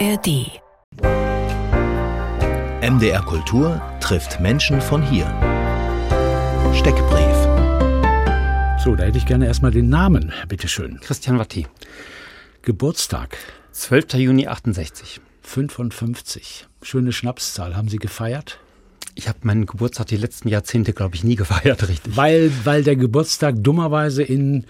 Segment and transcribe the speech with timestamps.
[0.00, 0.60] ARD.
[2.82, 5.26] MDR Kultur trifft Menschen von hier.
[6.74, 7.36] Steckbrief.
[8.82, 10.98] So, da hätte ich gerne erstmal den Namen, bitteschön.
[11.00, 11.68] Christian Watti.
[12.62, 13.36] Geburtstag.
[13.70, 14.14] 12.
[14.14, 15.20] Juni 68.
[15.42, 16.66] 55.
[16.82, 17.76] Schöne Schnapszahl.
[17.76, 18.58] Haben Sie gefeiert?
[19.14, 22.16] Ich habe meinen Geburtstag die letzten Jahrzehnte, glaube ich, nie gefeiert, richtig.
[22.16, 24.64] Weil, weil der Geburtstag dummerweise in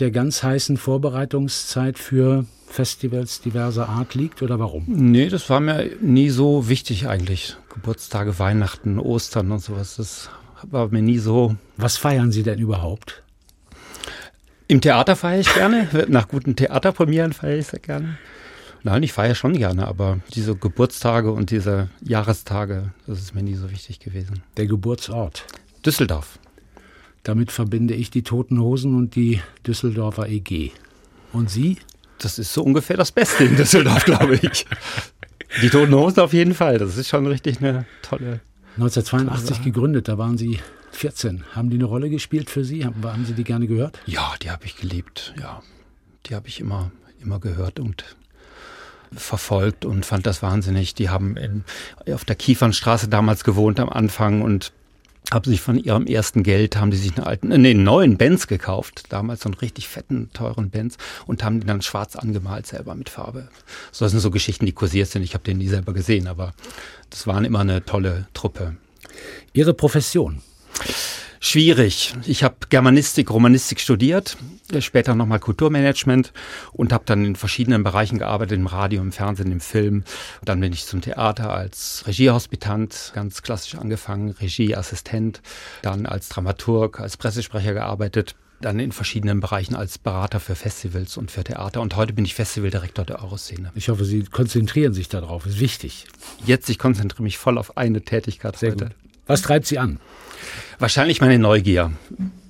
[0.00, 4.84] der ganz heißen Vorbereitungszeit für Festivals diverser Art liegt oder warum?
[4.86, 7.56] Nee, das war mir nie so wichtig eigentlich.
[7.74, 10.30] Geburtstage, Weihnachten, Ostern und sowas, das
[10.62, 11.56] war mir nie so.
[11.76, 13.22] Was feiern Sie denn überhaupt?
[14.68, 15.88] Im Theater feiere ich gerne.
[16.08, 18.18] Nach guten Theaterpremieren feiere ich sehr gerne.
[18.82, 23.54] Nein, ich feiere schon gerne, aber diese Geburtstage und diese Jahrestage, das ist mir nie
[23.54, 24.42] so wichtig gewesen.
[24.56, 25.44] Der Geburtsort.
[25.84, 26.38] Düsseldorf.
[27.22, 30.72] Damit verbinde ich die Toten Hosen und die Düsseldorfer EG.
[31.32, 31.76] Und Sie?
[32.18, 34.66] Das ist so ungefähr das Beste in Düsseldorf, glaube ich.
[35.62, 36.78] Die Toten Hosen auf jeden Fall.
[36.78, 38.40] Das ist schon richtig eine tolle.
[38.76, 40.60] 1982 tolle gegründet, da waren Sie
[40.92, 41.44] 14.
[41.52, 42.84] Haben die eine Rolle gespielt für Sie?
[42.84, 44.00] Haben, haben Sie die gerne gehört?
[44.06, 45.34] Ja, die habe ich geliebt.
[45.38, 45.62] Ja,
[46.26, 46.90] die habe ich immer,
[47.20, 48.16] immer gehört und
[49.12, 50.94] verfolgt und fand das wahnsinnig.
[50.94, 51.64] Die haben in,
[52.12, 54.72] auf der Kiefernstraße damals gewohnt am Anfang und
[55.32, 58.46] haben sich von ihrem ersten Geld, haben die sich einen alten, nee, einen neuen Benz
[58.46, 60.96] gekauft, damals so einen richtig fetten, teuren Benz
[61.26, 63.48] und haben den dann schwarz angemalt selber mit Farbe.
[63.92, 65.22] So das sind so Geschichten, die kursiert sind.
[65.22, 66.52] Ich habe den nie selber gesehen, aber
[67.10, 68.76] das waren immer eine tolle Truppe.
[69.52, 70.42] Ihre Profession?
[71.42, 72.14] Schwierig.
[72.26, 74.36] Ich habe Germanistik, Romanistik studiert,
[74.80, 76.34] später nochmal Kulturmanagement
[76.72, 80.04] und habe dann in verschiedenen Bereichen gearbeitet, im Radio, im Fernsehen, im Film.
[80.44, 85.40] Dann bin ich zum Theater als Regiehospitant, ganz klassisch angefangen, Regieassistent,
[85.80, 91.30] dann als Dramaturg, als Pressesprecher gearbeitet dann in verschiedenen Bereichen als Berater für Festivals und
[91.30, 91.80] für Theater.
[91.80, 93.72] Und heute bin ich Festivaldirektor der Euroszene.
[93.74, 95.46] Ich hoffe, Sie konzentrieren sich darauf.
[95.46, 96.04] Ist wichtig.
[96.44, 98.84] Jetzt, ich konzentriere mich voll auf eine Tätigkeit Sehr heute.
[98.84, 98.94] gut.
[99.26, 99.98] Was treibt Sie an?
[100.78, 101.92] Wahrscheinlich meine Neugier,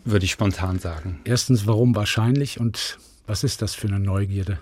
[0.04, 1.20] würde ich spontan sagen.
[1.24, 4.58] Erstens, warum wahrscheinlich und was ist das für eine Neugierde?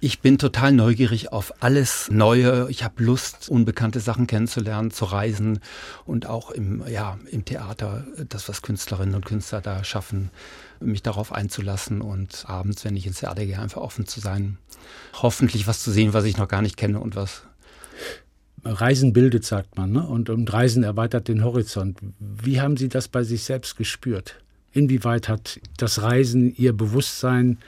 [0.00, 2.68] Ich bin total neugierig auf alles Neue.
[2.70, 5.60] Ich habe Lust, unbekannte Sachen kennenzulernen, zu reisen
[6.04, 10.30] und auch im, ja, im Theater, das, was Künstlerinnen und Künstler da schaffen,
[10.80, 14.58] mich darauf einzulassen und abends, wenn ich ins Theater gehe, einfach offen zu sein.
[15.14, 17.44] Hoffentlich was zu sehen, was ich noch gar nicht kenne und was
[18.64, 20.06] Reisen bildet, sagt man, ne?
[20.06, 21.98] und, und Reisen erweitert den Horizont.
[22.18, 24.36] Wie haben Sie das bei sich selbst gespürt?
[24.72, 27.58] Inwieweit hat das Reisen Ihr Bewusstsein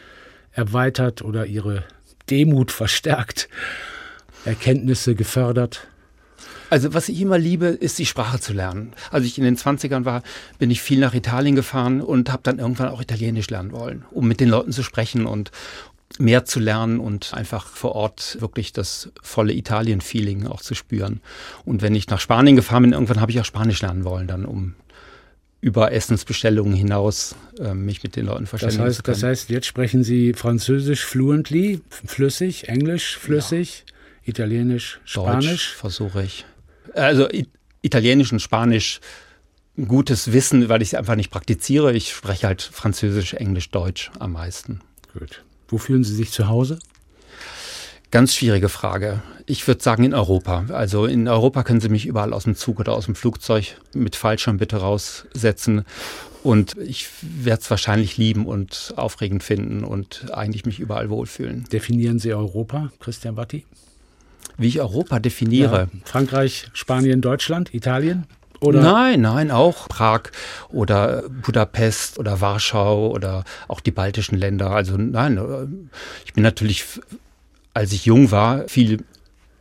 [0.53, 1.85] erweitert oder Ihre
[2.31, 3.49] Demut verstärkt,
[4.45, 5.89] Erkenntnisse gefördert?
[6.71, 8.95] Also was ich immer liebe, ist die Sprache zu lernen.
[9.11, 10.23] Als ich in den 20ern war,
[10.59, 14.27] bin ich viel nach Italien gefahren und habe dann irgendwann auch Italienisch lernen wollen, um
[14.27, 15.51] mit den Leuten zu sprechen und
[16.19, 21.21] mehr zu lernen und einfach vor Ort wirklich das volle Italien-Feeling auch zu spüren.
[21.65, 24.45] Und wenn ich nach Spanien gefahren bin, irgendwann habe ich auch Spanisch lernen wollen, dann
[24.45, 24.75] um
[25.61, 29.21] über Essensbestellungen hinaus äh, mich mit den Leuten verständigen das heißt, zu können.
[29.21, 33.95] Das heißt, jetzt sprechen Sie Französisch fluently, flüssig, Englisch flüssig, ja.
[34.25, 35.75] Italienisch, Spanisch?
[35.75, 36.45] versuche ich.
[36.93, 37.29] Also
[37.81, 39.01] Italienisch und Spanisch
[39.77, 41.93] ein gutes Wissen, weil ich es einfach nicht praktiziere.
[41.95, 44.81] Ich spreche halt Französisch, Englisch, Deutsch am meisten.
[45.19, 45.45] Gut.
[45.69, 46.79] Wo fühlen Sie sich zu Hause?
[48.11, 49.23] Ganz schwierige Frage.
[49.47, 50.67] Ich würde sagen in Europa.
[50.69, 54.15] Also in Europa können Sie mich überall aus dem Zug oder aus dem Flugzeug mit
[54.15, 55.85] Fallschirm bitte raussetzen.
[56.45, 61.65] Und ich werde es wahrscheinlich lieben und aufregend finden und eigentlich mich überall wohlfühlen.
[61.73, 63.65] Definieren Sie Europa, Christian Watti?
[64.57, 65.89] Wie ich Europa definiere?
[65.93, 68.27] Ja, Frankreich, Spanien, Deutschland, Italien?
[68.65, 68.81] Oder?
[68.81, 70.31] Nein, nein, auch Prag
[70.71, 74.71] oder Budapest oder Warschau oder auch die baltischen Länder.
[74.71, 75.91] Also nein,
[76.25, 76.85] ich bin natürlich,
[77.75, 79.05] als ich jung war, viel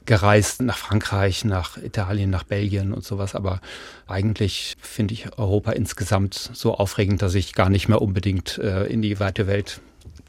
[0.05, 3.35] gereist nach Frankreich, nach Italien, nach Belgien und sowas.
[3.35, 3.61] Aber
[4.07, 9.01] eigentlich finde ich Europa insgesamt so aufregend, dass ich gar nicht mehr unbedingt äh, in
[9.01, 9.81] die weite Welt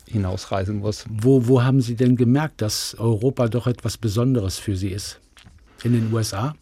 [0.06, 1.04] hinausreisen muss.
[1.08, 5.20] Wo, wo haben Sie denn gemerkt, dass Europa doch etwas Besonderes für Sie ist?
[5.82, 6.54] In den USA?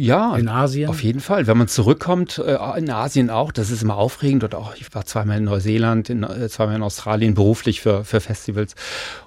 [0.00, 0.88] Ja, in Asien?
[0.88, 1.48] Auf jeden Fall.
[1.48, 4.44] Wenn man zurückkommt, äh, in Asien auch, das ist immer aufregend.
[4.44, 8.20] Und auch, ich war zweimal in Neuseeland, in, äh, zweimal in Australien beruflich für, für
[8.20, 8.76] Festivals.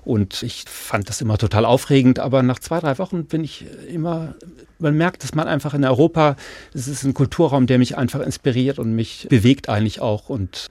[0.05, 2.19] Und ich fand das immer total aufregend.
[2.19, 4.35] Aber nach zwei, drei Wochen bin ich immer,
[4.79, 6.37] man merkt, dass man einfach in Europa,
[6.73, 10.29] es ist ein Kulturraum, der mich einfach inspiriert und mich bewegt eigentlich auch.
[10.29, 10.67] Und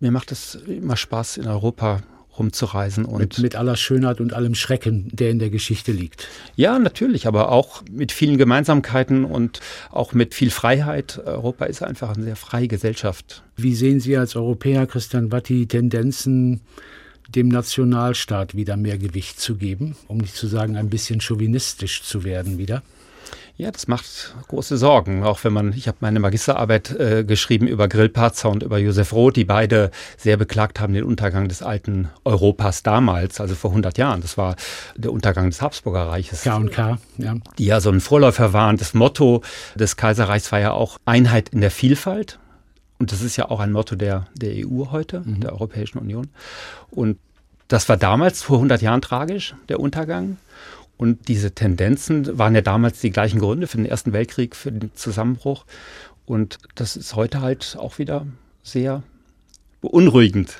[0.00, 2.00] mir macht es immer Spaß, in Europa
[2.38, 3.04] rumzureisen.
[3.04, 6.28] Und mit, mit aller Schönheit und allem Schrecken, der in der Geschichte liegt.
[6.56, 11.20] Ja, natürlich, aber auch mit vielen Gemeinsamkeiten und auch mit viel Freiheit.
[11.24, 13.42] Europa ist einfach eine sehr freie Gesellschaft.
[13.56, 16.60] Wie sehen Sie als Europäer, Christian Watti, Tendenzen
[17.28, 22.24] dem Nationalstaat wieder mehr Gewicht zu geben, um nicht zu sagen, ein bisschen chauvinistisch zu
[22.24, 22.82] werden wieder?
[23.56, 25.22] Ja, das macht große Sorgen.
[25.22, 29.36] Auch wenn man, ich habe meine Magisterarbeit äh, geschrieben über Grillparzer und über Josef Roth,
[29.36, 34.22] die beide sehr beklagt haben den Untergang des alten Europas damals, also vor 100 Jahren.
[34.22, 34.56] Das war
[34.96, 36.42] der Untergang des Habsburger Reiches.
[36.42, 37.34] K&K, ja.
[37.58, 38.78] Die ja so ein Vorläufer waren.
[38.78, 39.42] Das Motto
[39.74, 42.38] des Kaiserreichs war ja auch Einheit in der Vielfalt.
[42.98, 45.40] Und das ist ja auch ein Motto der, der EU heute, mhm.
[45.40, 46.28] der Europäischen Union.
[46.90, 47.18] Und
[47.68, 50.36] das war damals vor 100 Jahren tragisch, der Untergang.
[51.02, 54.94] Und diese Tendenzen waren ja damals die gleichen Gründe für den Ersten Weltkrieg, für den
[54.94, 55.64] Zusammenbruch.
[56.26, 58.24] Und das ist heute halt auch wieder
[58.62, 59.02] sehr
[59.80, 60.56] beunruhigend.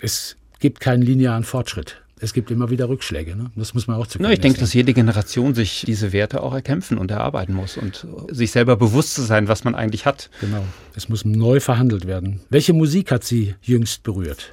[0.00, 2.02] Es gibt keinen linearen Fortschritt.
[2.20, 3.34] Es gibt immer wieder Rückschläge.
[3.34, 3.50] Ne?
[3.56, 6.96] Das muss man auch zu Ich denke, dass jede Generation sich diese Werte auch erkämpfen
[6.96, 10.30] und erarbeiten muss und sich selber bewusst zu sein, was man eigentlich hat.
[10.40, 10.64] Genau.
[10.94, 12.38] Es muss neu verhandelt werden.
[12.48, 14.52] Welche Musik hat Sie jüngst berührt?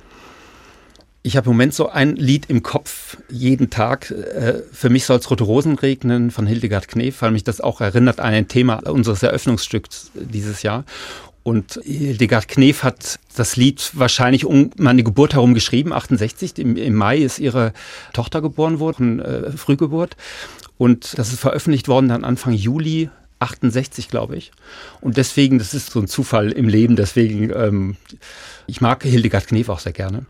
[1.22, 4.10] Ich habe im Moment so ein Lied im Kopf jeden Tag.
[4.12, 7.82] Äh, für mich soll es Rote Rosen regnen von Hildegard Knef, weil mich das auch
[7.82, 10.86] erinnert an ein Thema unseres Eröffnungsstücks dieses Jahr.
[11.44, 16.58] Und Hildegard Knef hat das Lied wahrscheinlich um meine Geburt herum geschrieben, 68.
[16.58, 17.74] Im, im Mai ist ihre
[18.14, 20.16] Tochter geboren worden, äh, Frühgeburt.
[20.78, 24.52] Und das ist veröffentlicht worden dann Anfang Juli 68, glaube ich.
[25.02, 27.98] Und deswegen, das ist so ein Zufall im Leben, deswegen, ähm,
[28.68, 30.26] ich mag Hildegard Knef auch sehr gerne.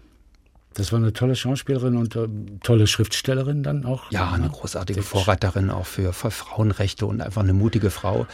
[0.80, 2.28] Das war eine tolle Schauspielerin und äh,
[2.64, 4.10] tolle Schriftstellerin dann auch.
[4.12, 8.28] Ja, eine großartige Vorreiterin auch für, für Frauenrechte und einfach eine mutige Frau.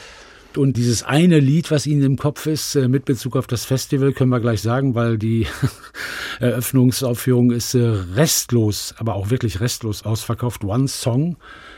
[0.56, 4.14] Und dieses eine Lied, was Ihnen im Kopf ist, äh, mit Bezug auf das Festival,
[4.14, 5.48] können wir gleich sagen, weil die
[6.40, 10.64] Eröffnungsaufführung ist äh, restlos, aber auch wirklich restlos ausverkauft.
[10.64, 11.38] One Song,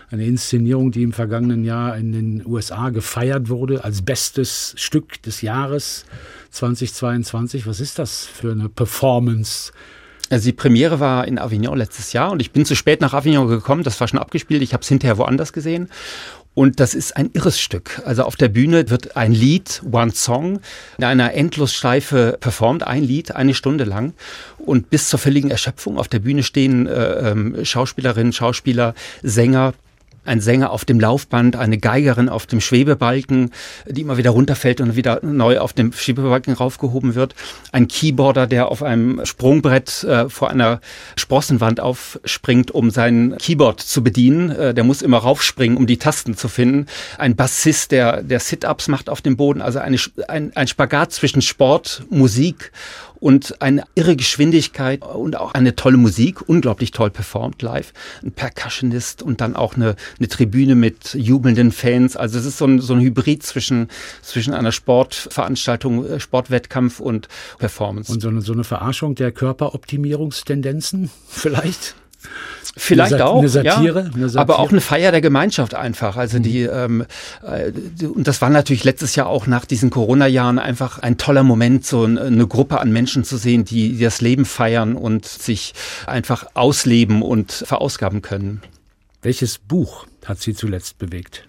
[0.10, 5.42] eine Inszenierung, die im vergangenen Jahr in den USA gefeiert wurde als bestes Stück des
[5.42, 6.06] Jahres
[6.52, 7.68] 2022.
[7.68, 9.72] Was ist das für eine Performance?
[10.30, 13.48] Also die Premiere war in Avignon letztes Jahr und ich bin zu spät nach Avignon
[13.48, 15.90] gekommen, das war schon abgespielt, ich habe es hinterher woanders gesehen.
[16.54, 18.02] Und das ist ein irres Stück.
[18.04, 20.60] Also auf der Bühne wird ein Lied, One Song,
[20.98, 24.16] in einer Endlosschleife performt, ein Lied, eine Stunde lang.
[24.58, 29.76] Und bis zur völligen Erschöpfung auf der Bühne stehen äh, ähm, Schauspielerinnen, Schauspieler, Sänger,
[30.28, 33.52] ein Sänger auf dem Laufband, eine Geigerin auf dem Schwebebalken,
[33.88, 37.36] die immer wieder runterfällt und wieder neu auf dem Schwebebalken raufgehoben wird,
[37.72, 40.82] ein Keyboarder, der auf einem Sprungbrett äh, vor einer
[41.16, 44.52] Sprossenwand aufspringt, um sein Keyboard zu bedienen.
[44.52, 46.88] Äh, der muss immer raufspringen, um die Tasten zu finden.
[47.18, 49.98] Ein Bassist, der, der Sit-Ups macht auf dem Boden, also eine,
[50.28, 52.72] ein, ein Spagat zwischen Sport, Musik
[53.20, 57.94] und eine irre Geschwindigkeit und auch eine tolle Musik, unglaublich toll performt live.
[58.24, 62.16] Ein Percussionist und dann auch eine, eine Tribüne mit jubelnden Fans.
[62.16, 63.90] Also es ist so ein, so ein Hybrid zwischen,
[64.22, 67.28] zwischen einer Sportveranstaltung, äh, Sportwettkampf und
[67.60, 68.12] Performance.
[68.12, 71.96] Und so eine, so eine Verarschung der Körperoptimierungstendenzen vielleicht?
[72.76, 74.42] Vielleicht eine auch, eine Satire, ja, eine Satire.
[74.42, 76.16] aber auch eine Feier der Gemeinschaft einfach.
[76.16, 77.06] Also die, ähm,
[77.42, 77.72] äh,
[78.06, 82.04] und das war natürlich letztes Jahr auch nach diesen Corona-Jahren einfach ein toller Moment, so
[82.04, 85.74] eine Gruppe an Menschen zu sehen, die das Leben feiern und sich
[86.06, 88.62] einfach ausleben und verausgaben können.
[89.22, 91.48] Welches Buch hat Sie zuletzt bewegt?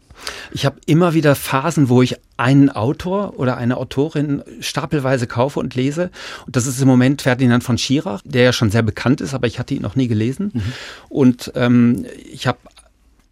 [0.50, 5.74] Ich habe immer wieder Phasen, wo ich einen Autor oder eine Autorin stapelweise kaufe und
[5.74, 6.10] lese.
[6.46, 9.46] Und das ist im Moment Ferdinand von Schirach, der ja schon sehr bekannt ist, aber
[9.46, 10.52] ich hatte ihn noch nie gelesen.
[10.54, 10.72] Mhm.
[11.08, 12.58] Und ähm, ich habe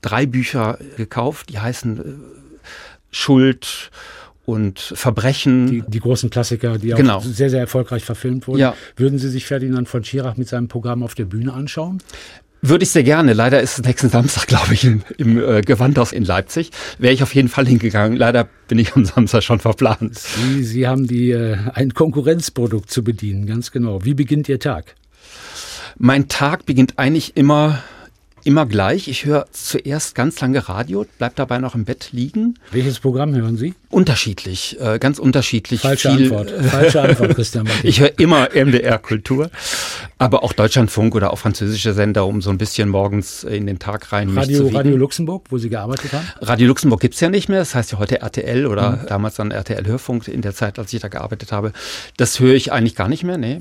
[0.03, 2.03] drei Bücher gekauft, die heißen äh,
[3.11, 3.91] Schuld,
[4.47, 5.67] und Verbrechen.
[5.67, 7.17] Die, die, großen Klassiker, die genau.
[7.17, 8.61] auch sehr, sehr erfolgreich verfilmt wurden.
[8.61, 8.75] Ja.
[8.95, 12.01] Würden Sie sich Ferdinand von Schirach mit seinem Programm auf der Bühne anschauen?
[12.69, 13.33] Würde ich sehr gerne.
[13.33, 16.71] Leider ist es nächsten Samstag, glaube ich, im, im äh, Gewandhaus in Leipzig.
[16.99, 18.17] Wäre ich auf jeden Fall hingegangen.
[18.17, 20.19] Leider bin ich am Samstag schon verplant.
[20.19, 24.05] Sie, Sie haben die, äh, ein Konkurrenzprodukt zu bedienen, ganz genau.
[24.05, 24.97] Wie beginnt Ihr Tag?
[25.99, 27.83] Mein Tag beginnt eigentlich immer
[28.47, 29.09] immer gleich.
[29.09, 32.59] Ich höre zuerst ganz lange Radio, bleib dabei noch im Bett liegen.
[32.71, 33.75] Welches Programm hören Sie?
[33.91, 35.81] Unterschiedlich, äh, ganz unterschiedlich.
[35.81, 36.51] Falsche Viel, Antwort.
[36.71, 37.65] Falsche Antwort, Christian.
[37.67, 37.89] Martin.
[37.89, 39.51] ich höre immer MDR Kultur,
[40.19, 44.13] aber auch Deutschlandfunk oder auch französische Sender, um so ein bisschen morgens in den Tag
[44.13, 46.27] rein Radio, Radio Luxemburg, wo Sie gearbeitet haben?
[46.41, 49.07] Radio Luxemburg gibt's ja nicht mehr, das heißt ja heute RTL oder mhm.
[49.09, 51.73] damals dann RTL Hörfunk in der Zeit, als ich da gearbeitet habe.
[52.17, 53.61] Das höre ich eigentlich gar nicht mehr, nee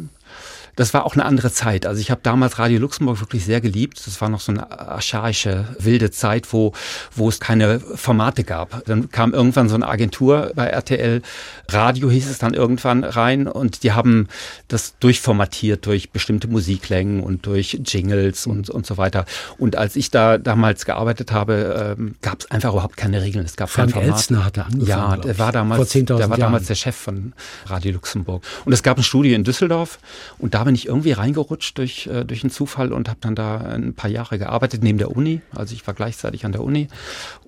[0.76, 1.86] das war auch eine andere Zeit.
[1.86, 4.02] Also ich habe damals Radio Luxemburg wirklich sehr geliebt.
[4.06, 6.74] Das war noch so eine archaische, wilde Zeit, wo,
[7.16, 8.84] wo es keine Formate gab.
[8.86, 11.22] Dann kam irgendwann so eine Agentur bei RTL,
[11.70, 14.28] Radio hieß es dann irgendwann rein und die haben
[14.68, 19.26] das durchformatiert durch bestimmte Musiklängen und durch Jingles und, und so weiter.
[19.58, 23.46] Und als ich da damals gearbeitet habe, ähm, gab es einfach überhaupt keine Regeln.
[23.46, 24.18] Es gab Frank kein Format.
[24.18, 24.88] Elstner hatte angefangen.
[24.88, 27.34] Ja, der war damals, der war damals der Chef von
[27.68, 28.44] Radio Luxemburg.
[28.66, 30.00] Und es gab ein Studio in Düsseldorf
[30.38, 33.58] und da bin ich irgendwie reingerutscht durch, äh, durch einen Zufall und habe dann da
[33.58, 35.42] ein paar Jahre gearbeitet neben der Uni.
[35.56, 36.88] Also ich war gleichzeitig an der Uni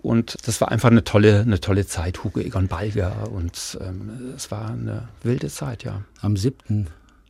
[0.02, 2.24] und das war einfach eine tolle, eine tolle Zeit.
[2.24, 6.02] Hugo Egon Balger und ähm, es war eine wilde Zeit, ja.
[6.22, 6.88] Am 7.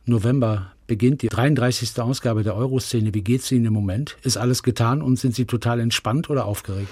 [0.08, 2.00] November beginnt die 33.
[2.00, 3.14] Ausgabe der Euroszene.
[3.14, 4.16] Wie geht es Ihnen im Moment?
[4.22, 6.88] Ist alles getan und sind Sie total entspannt oder aufgeregt?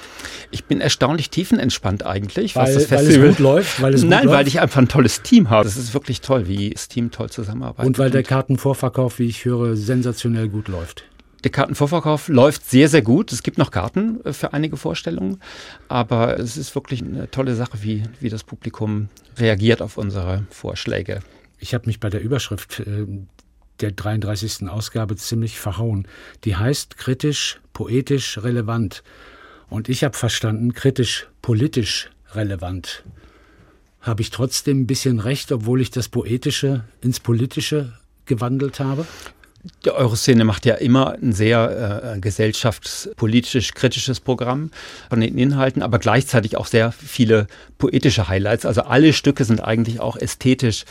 [0.50, 3.82] Ich bin erstaunlich tiefenentspannt eigentlich, weil, was das Festival weil es gut läuft.
[3.82, 4.48] Weil es Nein, gut weil läuft?
[4.48, 5.64] ich einfach ein tolles Team habe.
[5.64, 7.86] Das ist wirklich toll, wie das Team toll zusammenarbeitet.
[7.86, 11.04] Und weil der Kartenvorverkauf, wie ich höre, sensationell gut läuft.
[11.44, 13.32] Der Kartenvorverkauf läuft sehr, sehr gut.
[13.32, 15.40] Es gibt noch Karten äh, für einige Vorstellungen,
[15.88, 19.08] aber es ist wirklich eine tolle Sache, wie, wie das Publikum
[19.38, 21.20] reagiert auf unsere Vorschläge.
[21.58, 23.06] Ich habe mich bei der Überschrift äh,
[23.80, 24.68] der 33.
[24.68, 26.08] Ausgabe ziemlich verhauen.
[26.44, 29.02] Die heißt kritisch, poetisch, relevant.
[29.68, 33.04] Und ich habe verstanden, kritisch, politisch relevant.
[34.00, 37.92] Habe ich trotzdem ein bisschen recht, obwohl ich das Poetische ins Politische
[38.24, 39.06] gewandelt habe?
[39.84, 44.70] Die Euroszene macht ja immer ein sehr äh, gesellschaftspolitisch kritisches Programm
[45.08, 47.46] von den Inhalten, aber gleichzeitig auch sehr viele
[47.78, 48.66] poetische Highlights.
[48.66, 50.84] Also alle Stücke sind eigentlich auch ästhetisch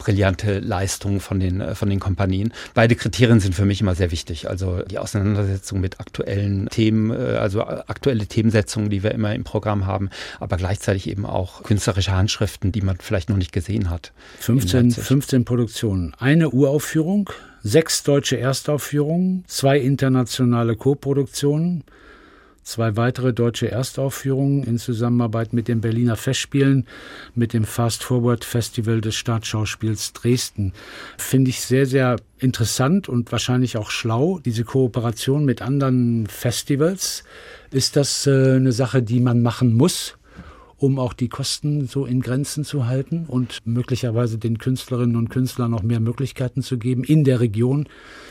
[0.00, 2.52] brillante Leistungen von den, äh, von den Kompanien.
[2.74, 4.48] Beide Kriterien sind für mich immer sehr wichtig.
[4.48, 9.86] Also die Auseinandersetzung mit aktuellen Themen, äh, also aktuelle Themensetzungen, die wir immer im Programm
[9.86, 10.10] haben,
[10.40, 14.12] aber gleichzeitig eben auch künstlerische Handschriften, die man vielleicht noch nicht gesehen hat.
[14.40, 16.14] 15, 15 Produktionen.
[16.18, 17.30] Eine Uraufführung,
[17.62, 21.84] sechs deutsche Erstaufführungen, zwei internationale Co-Produktionen,
[22.62, 26.86] zwei weitere deutsche Erstaufführungen in Zusammenarbeit mit den Berliner Festspielen,
[27.34, 30.72] mit dem Fast Forward Festival des Staatsschauspiels Dresden.
[31.18, 37.24] Finde ich sehr, sehr interessant und wahrscheinlich auch schlau, diese Kooperation mit anderen Festivals.
[37.70, 40.16] Ist das äh, eine Sache, die man machen muss?
[40.80, 45.70] Um auch die Kosten so in Grenzen zu halten und möglicherweise den Künstlerinnen und Künstlern
[45.70, 47.86] noch mehr Möglichkeiten zu geben, in der Region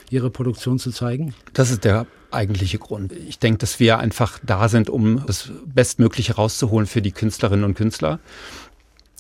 [0.10, 1.36] ihre Produktion zu zeigen?
[1.54, 3.12] Das ist der eigentliche Grund.
[3.12, 7.76] Ich denke, dass wir einfach da sind, um das Bestmögliche rauszuholen für die Künstlerinnen und
[7.76, 8.20] Künstler.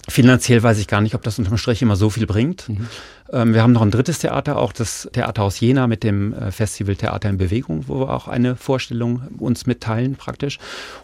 [0.09, 2.69] Finanziell weiß ich gar nicht, ob das unterm Strich immer so viel bringt.
[2.69, 2.87] Mhm.
[3.31, 6.95] Ähm, wir haben noch ein drittes Theater, auch das Theaterhaus Jena mit dem äh, Festival
[6.95, 10.57] Theater in Bewegung, wo wir auch eine Vorstellung uns mitteilen praktisch,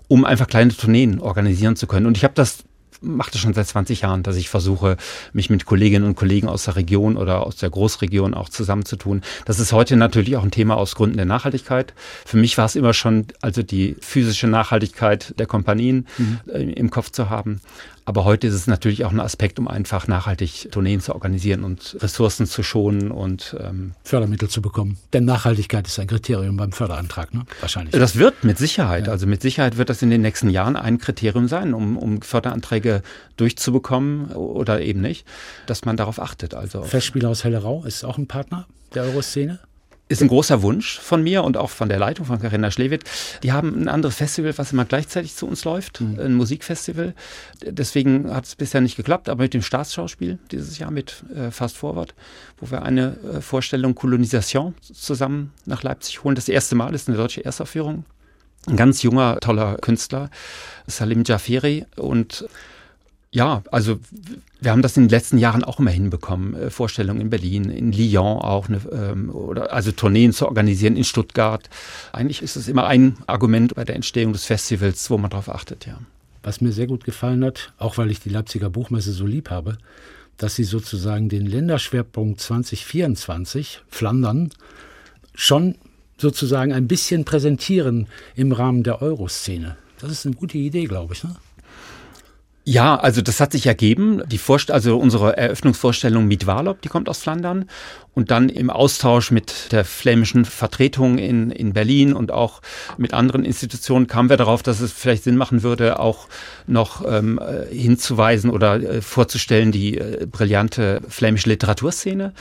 [0.08, 2.06] um einfach kleine Tourneen organisieren zu können.
[2.06, 2.64] Und ich habe das
[3.02, 4.98] mache das schon seit 20 Jahren, dass ich versuche,
[5.34, 9.22] mich mit Kolleginnen und Kollegen aus der Region oder aus der Großregion auch zusammenzutun.
[9.46, 11.94] Das ist heute natürlich auch ein Thema aus Gründen der Nachhaltigkeit.
[12.26, 16.40] Für mich war es immer schon, also die physische Nachhaltigkeit der Kompanien mhm.
[16.52, 17.62] äh, im Kopf zu haben.
[18.06, 21.98] Aber heute ist es natürlich auch ein Aspekt, um einfach nachhaltig Tourneen zu organisieren und
[22.00, 24.98] Ressourcen zu schonen und ähm Fördermittel zu bekommen.
[25.12, 27.46] Denn Nachhaltigkeit ist ein Kriterium beim Förderantrag, ne?
[27.62, 27.94] Wahrscheinlich.
[27.94, 29.08] Das wird mit Sicherheit.
[29.08, 29.14] Ja.
[29.14, 33.02] Also mit Sicherheit wird das in den nächsten Jahren ein Kriterium sein, um, um Förderanträge
[33.38, 35.26] durchzubekommen oder eben nicht,
[35.66, 36.54] dass man darauf achtet.
[36.54, 39.60] Also Festspiel aus Hellerau ist auch ein Partner der Euroszene?
[40.08, 43.04] Ist ein großer Wunsch von mir und auch von der Leitung von Carina Schlewitt.
[43.42, 46.20] Die haben ein anderes Festival, was immer gleichzeitig zu uns läuft, mhm.
[46.20, 47.16] ein Musikfestival.
[47.62, 51.78] Deswegen hat es bisher nicht geklappt, aber mit dem Staatsschauspiel dieses Jahr mit äh, Fast
[51.78, 52.14] Forward,
[52.58, 56.36] wo wir eine äh, Vorstellung Kolonisation zusammen nach Leipzig holen.
[56.36, 58.06] Das erste Mal ist eine deutsche Erstaufführung.
[58.68, 60.30] Ein ganz junger, toller Künstler,
[60.88, 62.46] Salim Jaferi und
[63.36, 64.00] ja, also
[64.62, 66.56] wir haben das in den letzten Jahren auch immer hinbekommen.
[66.56, 71.04] Äh, Vorstellungen in Berlin, in Lyon auch, eine, ähm, oder also Tourneen zu organisieren in
[71.04, 71.70] Stuttgart.
[72.14, 75.86] Eigentlich ist es immer ein Argument bei der Entstehung des Festivals, wo man darauf achtet,
[75.86, 76.00] ja.
[76.44, 79.78] Was mir sehr gut gefallen hat, auch weil ich die Leipziger Buchmesse so lieb habe,
[80.38, 84.52] dass sie sozusagen den Länderschwerpunkt 2024 Flandern
[85.34, 85.76] schon
[86.18, 89.76] sozusagen ein bisschen präsentieren im Rahmen der Euroszene.
[90.00, 91.24] Das ist eine gute Idee, glaube ich.
[91.24, 91.36] Ne?
[92.68, 94.24] Ja, also das hat sich ergeben.
[94.26, 97.70] Die Vorst also unsere Eröffnungsvorstellung mit Walop, die kommt aus Flandern.
[98.16, 102.64] Und dann im Austausch mit der flämischen Vertretung in, in Berlin und auch
[102.98, 106.28] mit anderen Institutionen kamen wir darauf, dass es vielleicht Sinn machen würde, auch
[106.66, 112.34] noch ähm, äh, hinzuweisen oder äh, vorzustellen die äh, brillante flämische Literaturszene.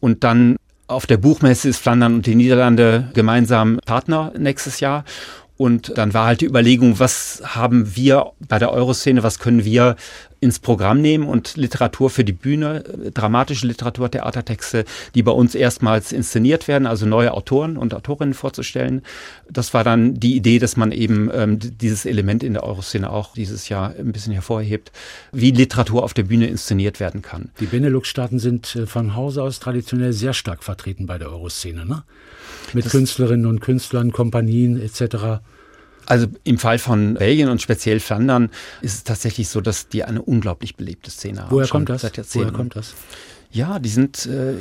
[0.00, 0.56] Und dann
[0.88, 5.04] auf der Buchmesse ist Flandern und die Niederlande gemeinsam Partner nächstes Jahr.
[5.58, 9.96] Und dann war halt die Überlegung, was haben wir bei der Euroszene, was können wir
[10.40, 14.84] ins Programm nehmen und Literatur für die Bühne, dramatische Literatur, Theatertexte,
[15.16, 19.02] die bei uns erstmals inszeniert werden, also neue Autoren und Autorinnen vorzustellen.
[19.50, 23.34] Das war dann die Idee, dass man eben ähm, dieses Element in der Euroszene auch
[23.34, 24.92] dieses Jahr ein bisschen hervorhebt,
[25.32, 27.50] wie Literatur auf der Bühne inszeniert werden kann.
[27.58, 32.04] Die Benelux-Staaten sind äh, von Hause aus traditionell sehr stark vertreten bei der Euroszene, ne?
[32.74, 35.40] Mit das Künstlerinnen und Künstlern, Kompanien etc.
[36.06, 40.22] Also im Fall von Belgien und speziell Flandern ist es tatsächlich so, dass die eine
[40.22, 41.50] unglaublich belebte Szene haben.
[41.50, 42.02] Woher kommt das?
[42.34, 42.94] Woher kommt das?
[43.50, 44.54] Ja, die sind äh,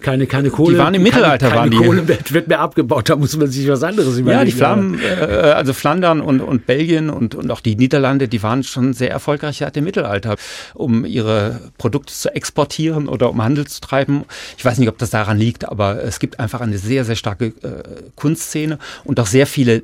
[0.00, 0.74] keine, keine Kohle.
[0.74, 1.76] Die waren im Mittelalter, keine, waren die.
[1.76, 4.38] Kohle wird, wird mehr abgebaut, da muss man sich was anderes überlegen.
[4.38, 8.42] Ja, die Flammen, äh, also Flandern und, und Belgien und, und auch die Niederlande, die
[8.42, 10.36] waren schon sehr erfolgreich seit dem Mittelalter,
[10.74, 14.24] um ihre Produkte zu exportieren oder um Handel zu treiben.
[14.56, 17.46] Ich weiß nicht, ob das daran liegt, aber es gibt einfach eine sehr, sehr starke
[17.46, 17.82] äh,
[18.16, 19.82] Kunstszene und auch sehr viele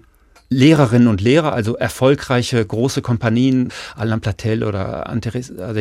[0.48, 5.32] Lehrerinnen und Lehrer, also erfolgreiche große Kompanien, Alain Platel oder Ante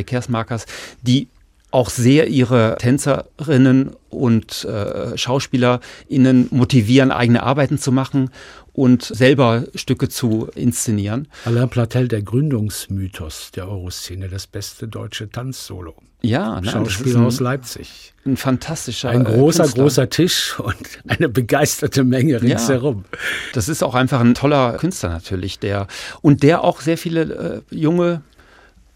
[0.03, 0.65] Kersmarkers,
[1.01, 1.27] die
[1.75, 8.29] auch sehr ihre Tänzerinnen und äh, SchauspielerInnen motivieren, eigene Arbeiten zu machen
[8.71, 11.27] und selber Stücke zu inszenieren.
[11.43, 15.95] Alain Platel, der Gründungsmythos der Euroszene, das beste deutsche Tanzsolo.
[16.21, 18.13] Ja, nein, Schauspieler aus Leipzig.
[18.25, 19.83] Ein fantastischer Ein großer, Künstler.
[19.83, 20.77] großer Tisch und
[21.09, 23.03] eine begeisterte Menge ringsherum.
[23.11, 23.17] Ja,
[23.53, 25.87] das ist auch einfach ein toller Künstler natürlich, der
[26.21, 28.21] und der auch sehr viele äh, junge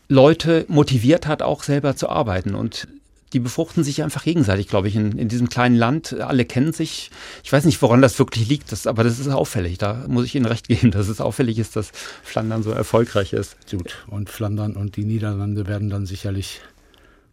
[0.10, 2.56] Leute motiviert hat, auch selber zu arbeiten.
[2.56, 2.88] Und
[3.32, 6.20] die befruchten sich einfach gegenseitig, glaube ich, in, in diesem kleinen Land.
[6.20, 7.12] Alle kennen sich.
[7.44, 9.78] Ich weiß nicht, woran das wirklich liegt, das, aber das ist auffällig.
[9.78, 11.92] Da muss ich Ihnen recht geben, dass es auffällig ist, dass
[12.24, 13.56] Flandern so erfolgreich ist.
[13.70, 16.62] Gut, und Flandern und die Niederlande werden dann sicherlich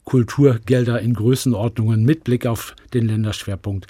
[0.05, 3.89] Kulturgelder in Größenordnungen mit Blick auf den Länderschwerpunkt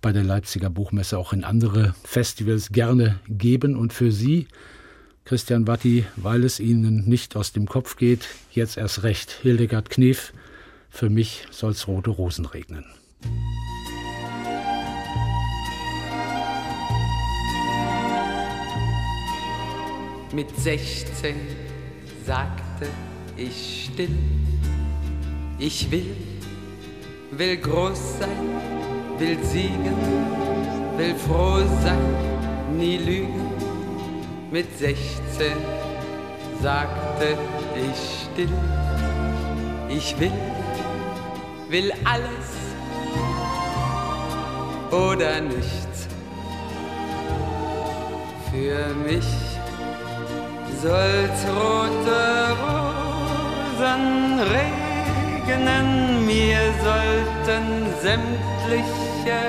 [0.00, 3.76] bei der Leipziger Buchmesse auch in andere Festivals gerne geben.
[3.76, 4.46] Und für Sie,
[5.24, 9.30] Christian Watti, weil es Ihnen nicht aus dem Kopf geht, jetzt erst recht.
[9.42, 10.32] Hildegard Knef,
[10.88, 12.84] für mich soll's rote Rosen regnen.
[20.32, 21.34] Mit 16
[22.24, 22.86] sagte
[23.36, 24.16] ich still,
[25.58, 26.16] ich will,
[27.32, 29.96] will groß sein, will siegen,
[30.96, 33.49] will froh sein, nie lügen.
[34.52, 35.20] Mit 16
[36.60, 37.38] sagte
[37.76, 38.48] ich still,
[39.88, 40.32] ich will,
[41.68, 42.50] will alles
[44.90, 46.08] oder nichts.
[48.50, 49.30] Für mich
[50.82, 52.56] soll's rote
[53.78, 57.64] Rosen regnen mir sollten
[58.02, 59.40] sämtliche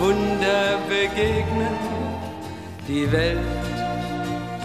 [0.00, 1.76] Wunder begegnen.
[2.88, 3.59] Die Welt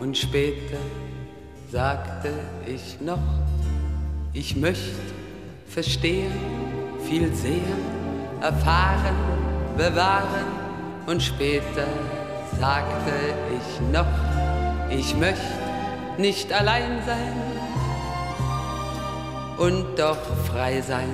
[0.00, 0.78] Und später
[1.70, 2.32] sagte
[2.66, 3.22] ich noch,
[4.32, 5.12] ich möchte
[5.68, 6.32] verstehen,
[7.08, 7.84] viel sehen,
[8.40, 9.14] erfahren,
[9.76, 10.46] bewahren
[11.06, 11.86] und später
[12.58, 13.12] sagte
[13.56, 14.06] ich noch,
[14.90, 15.42] ich möchte
[16.18, 17.32] nicht allein sein
[19.58, 21.08] und doch frei sein.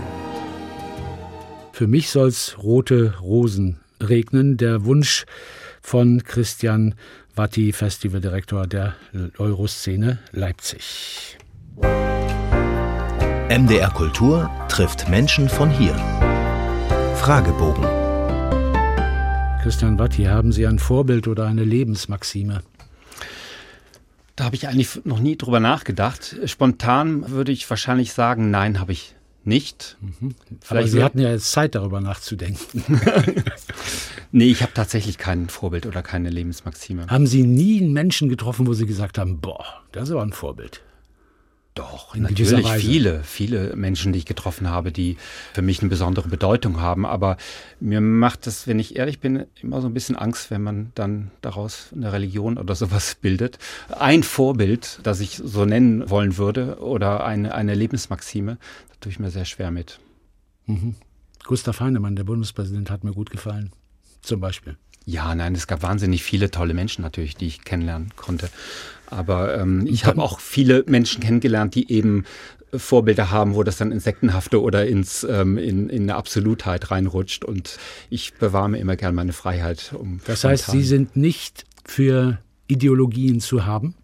[1.72, 5.24] Für mich soll's rote Rosen regnen, der Wunsch
[5.80, 6.94] von Christian
[7.34, 8.94] Watti, Festivaldirektor der
[9.38, 11.38] Euroszene Leipzig.
[13.48, 15.94] MDR Kultur trifft Menschen von hier.
[17.16, 18.01] Fragebogen.
[19.62, 22.62] Christian Watti, haben Sie ein Vorbild oder eine Lebensmaxime?
[24.34, 26.36] Da habe ich eigentlich noch nie drüber nachgedacht.
[26.46, 29.98] Spontan würde ich wahrscheinlich sagen, nein, habe ich nicht.
[30.00, 30.34] Mhm.
[30.68, 32.82] Aber Sie hatten ja jetzt Zeit, darüber nachzudenken.
[34.32, 37.06] nee, ich habe tatsächlich kein Vorbild oder keine Lebensmaxime.
[37.06, 40.32] Haben Sie nie einen Menschen getroffen, wo Sie gesagt haben, boah, das ist aber ein
[40.32, 40.82] Vorbild?
[41.74, 45.16] Doch, in natürlich viele, viele Menschen, die ich getroffen habe, die
[45.54, 47.06] für mich eine besondere Bedeutung haben.
[47.06, 47.38] Aber
[47.80, 51.30] mir macht das, wenn ich ehrlich bin, immer so ein bisschen Angst, wenn man dann
[51.40, 53.58] daraus eine Religion oder sowas bildet.
[53.88, 58.58] Ein Vorbild, das ich so nennen wollen würde, oder eine, eine Lebensmaxime,
[58.88, 59.98] da tue ich mir sehr schwer mit.
[60.66, 60.96] Mhm.
[61.44, 63.72] Gustav Heinemann, der Bundespräsident, hat mir gut gefallen.
[64.20, 64.76] Zum Beispiel.
[65.04, 68.48] Ja, nein, es gab wahnsinnig viele tolle Menschen natürlich, die ich kennenlernen konnte.
[69.06, 72.24] Aber ähm, ich habe auch viele Menschen kennengelernt, die eben
[72.74, 77.44] Vorbilder haben, wo das dann ins Sektenhafte oder ins, ähm, in, in eine Absolutheit reinrutscht.
[77.44, 79.92] Und ich bewahre mir immer gern meine Freiheit.
[79.98, 82.38] Um das heißt, Sie sind nicht für
[82.68, 83.94] Ideologien zu haben?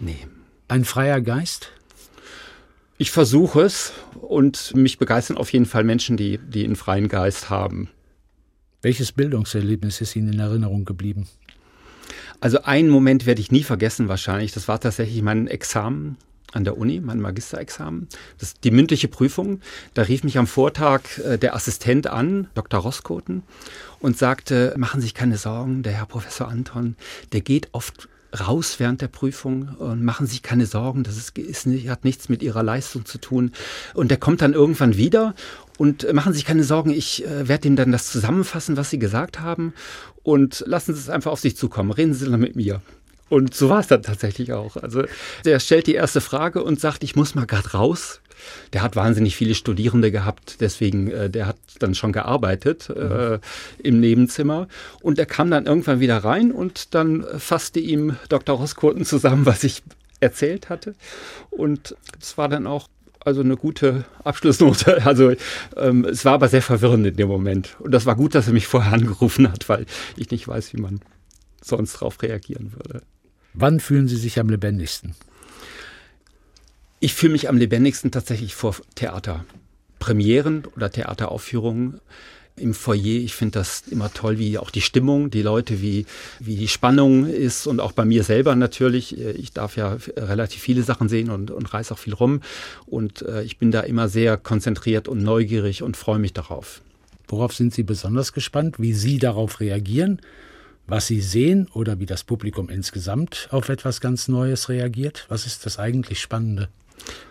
[0.00, 0.26] Nee.
[0.66, 1.70] Ein freier Geist?
[2.98, 7.50] Ich versuche es und mich begeistern auf jeden Fall Menschen, die, die einen freien Geist
[7.50, 7.88] haben.
[8.82, 11.28] Welches Bildungserlebnis ist Ihnen in Erinnerung geblieben?
[12.40, 14.50] Also einen Moment werde ich nie vergessen wahrscheinlich.
[14.50, 16.16] Das war tatsächlich mein Examen
[16.50, 18.08] an der Uni, mein Magisterexamen.
[18.38, 19.60] Das ist die mündliche Prüfung.
[19.94, 22.80] Da rief mich am Vortag äh, der Assistent an, Dr.
[22.80, 23.44] Roskoten,
[24.00, 26.96] und sagte, machen Sie sich keine Sorgen, der Herr Professor Anton,
[27.32, 31.66] der geht oft raus während der Prüfung und machen sich keine Sorgen, das ist, ist
[31.66, 33.52] nicht, hat nichts mit ihrer Leistung zu tun.
[33.94, 35.34] Und der kommt dann irgendwann wieder
[35.78, 39.40] und machen sich keine Sorgen, ich äh, werde ihm dann das zusammenfassen, was Sie gesagt
[39.40, 39.74] haben
[40.22, 41.90] und lassen Sie es einfach auf sich zukommen.
[41.90, 42.80] Reden Sie dann mit mir.
[43.32, 44.76] Und so war es dann tatsächlich auch.
[44.76, 45.04] Also
[45.46, 48.20] der stellt die erste Frage und sagt, ich muss mal gerade raus.
[48.74, 53.38] Der hat wahnsinnig viele Studierende gehabt, deswegen, äh, der hat dann schon gearbeitet äh,
[53.82, 54.68] im Nebenzimmer.
[55.00, 58.58] Und er kam dann irgendwann wieder rein und dann fasste ihm Dr.
[58.58, 59.82] Roskurten zusammen, was ich
[60.20, 60.94] erzählt hatte.
[61.48, 62.88] Und es war dann auch
[63.20, 65.00] also eine gute Abschlussnote.
[65.06, 65.32] Also
[65.78, 67.76] ähm, es war aber sehr verwirrend in dem Moment.
[67.78, 69.86] Und das war gut, dass er mich vorher angerufen hat, weil
[70.18, 71.00] ich nicht weiß, wie man
[71.62, 73.00] sonst darauf reagieren würde.
[73.54, 75.14] Wann fühlen Sie sich am lebendigsten?
[77.00, 79.44] Ich fühle mich am lebendigsten tatsächlich vor Theater.
[79.98, 82.00] Premieren oder Theateraufführungen
[82.56, 83.22] im Foyer.
[83.22, 86.06] Ich finde das immer toll, wie auch die Stimmung, die Leute, wie,
[86.38, 89.18] wie die Spannung ist und auch bei mir selber natürlich.
[89.18, 92.40] Ich darf ja relativ viele Sachen sehen und, und reise auch viel rum.
[92.86, 96.82] Und äh, ich bin da immer sehr konzentriert und neugierig und freue mich darauf.
[97.28, 98.78] Worauf sind Sie besonders gespannt?
[98.78, 100.20] Wie Sie darauf reagieren?
[100.86, 105.26] Was Sie sehen oder wie das Publikum insgesamt auf etwas ganz Neues reagiert?
[105.28, 106.68] Was ist das eigentlich Spannende?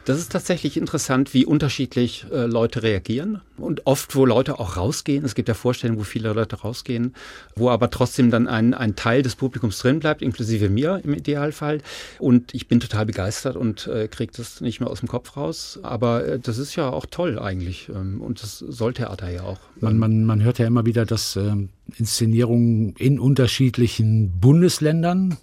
[0.05, 5.23] Das ist tatsächlich interessant, wie unterschiedlich äh, Leute reagieren und oft, wo Leute auch rausgehen.
[5.23, 7.13] Es gibt ja Vorstellungen, wo viele Leute rausgehen,
[7.55, 11.81] wo aber trotzdem dann ein, ein Teil des Publikums drin bleibt, inklusive mir im Idealfall.
[12.17, 15.79] Und ich bin total begeistert und äh, kriege das nicht mehr aus dem Kopf raus.
[15.83, 19.59] Aber äh, das ist ja auch toll eigentlich ähm, und das soll Theater ja auch.
[19.79, 21.53] Man, man, man hört ja immer wieder, dass äh,
[21.97, 25.37] Inszenierungen in unterschiedlichen Bundesländern,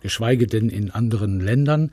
[0.00, 1.90] geschweige denn in anderen Ländern,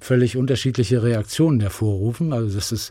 [0.00, 2.32] völlig unterschiedliche Reaktionen hervorrufen.
[2.32, 2.90] Also dass es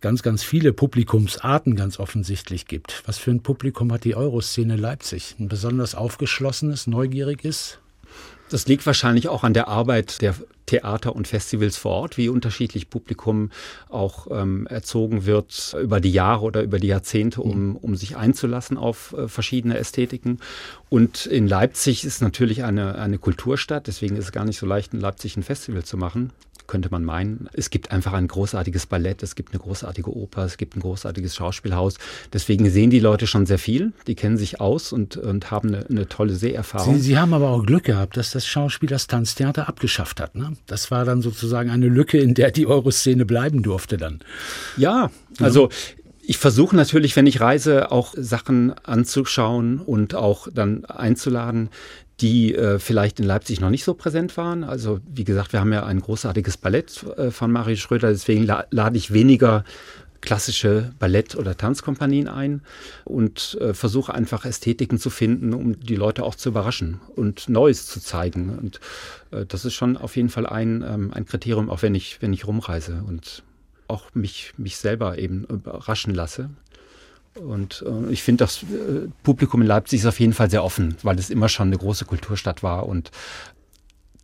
[0.00, 3.02] ganz, ganz viele Publikumsarten ganz offensichtlich gibt.
[3.06, 5.36] Was für ein Publikum hat die Euroszene Leipzig?
[5.38, 7.78] Ein besonders aufgeschlossenes, neugieriges?
[8.48, 10.34] Das liegt wahrscheinlich auch an der Arbeit der
[10.68, 13.50] Theater und Festivals vor Ort, wie unterschiedlich Publikum
[13.88, 18.76] auch ähm, erzogen wird über die Jahre oder über die Jahrzehnte, um, um sich einzulassen
[18.76, 20.40] auf äh, verschiedene Ästhetiken.
[20.90, 24.92] Und in Leipzig ist natürlich eine, eine Kulturstadt, deswegen ist es gar nicht so leicht,
[24.92, 26.32] in Leipzig ein Festival zu machen
[26.68, 27.48] könnte man meinen.
[27.52, 31.34] Es gibt einfach ein großartiges Ballett, es gibt eine großartige Oper, es gibt ein großartiges
[31.34, 31.94] Schauspielhaus.
[32.32, 35.86] Deswegen sehen die Leute schon sehr viel, die kennen sich aus und, und haben eine,
[35.86, 36.94] eine tolle Seherfahrung.
[36.94, 40.36] Sie, Sie haben aber auch Glück gehabt, dass das Schauspiel das Tanztheater abgeschafft hat.
[40.36, 40.52] Ne?
[40.66, 44.20] Das war dann sozusagen eine Lücke, in der die Euroszene bleiben durfte dann.
[44.76, 45.70] Ja, also
[46.22, 51.70] ich versuche natürlich, wenn ich reise, auch Sachen anzuschauen und auch dann einzuladen,
[52.20, 54.64] die äh, vielleicht in Leipzig noch nicht so präsent waren.
[54.64, 58.64] Also wie gesagt, wir haben ja ein großartiges Ballett äh, von Marie Schröder, deswegen la
[58.70, 59.64] lade ich weniger
[60.20, 62.62] klassische Ballett- oder Tanzkompanien ein
[63.04, 67.86] und äh, versuche einfach Ästhetiken zu finden, um die Leute auch zu überraschen und Neues
[67.86, 68.58] zu zeigen.
[68.58, 68.80] Und
[69.30, 72.32] äh, das ist schon auf jeden Fall ein, ähm, ein Kriterium, auch wenn ich, wenn
[72.32, 73.42] ich rumreise und
[73.86, 76.50] auch mich, mich selber eben überraschen lasse.
[77.38, 80.96] Und äh, ich finde, das äh, Publikum in Leipzig ist auf jeden Fall sehr offen,
[81.02, 83.10] weil es immer schon eine große Kulturstadt war und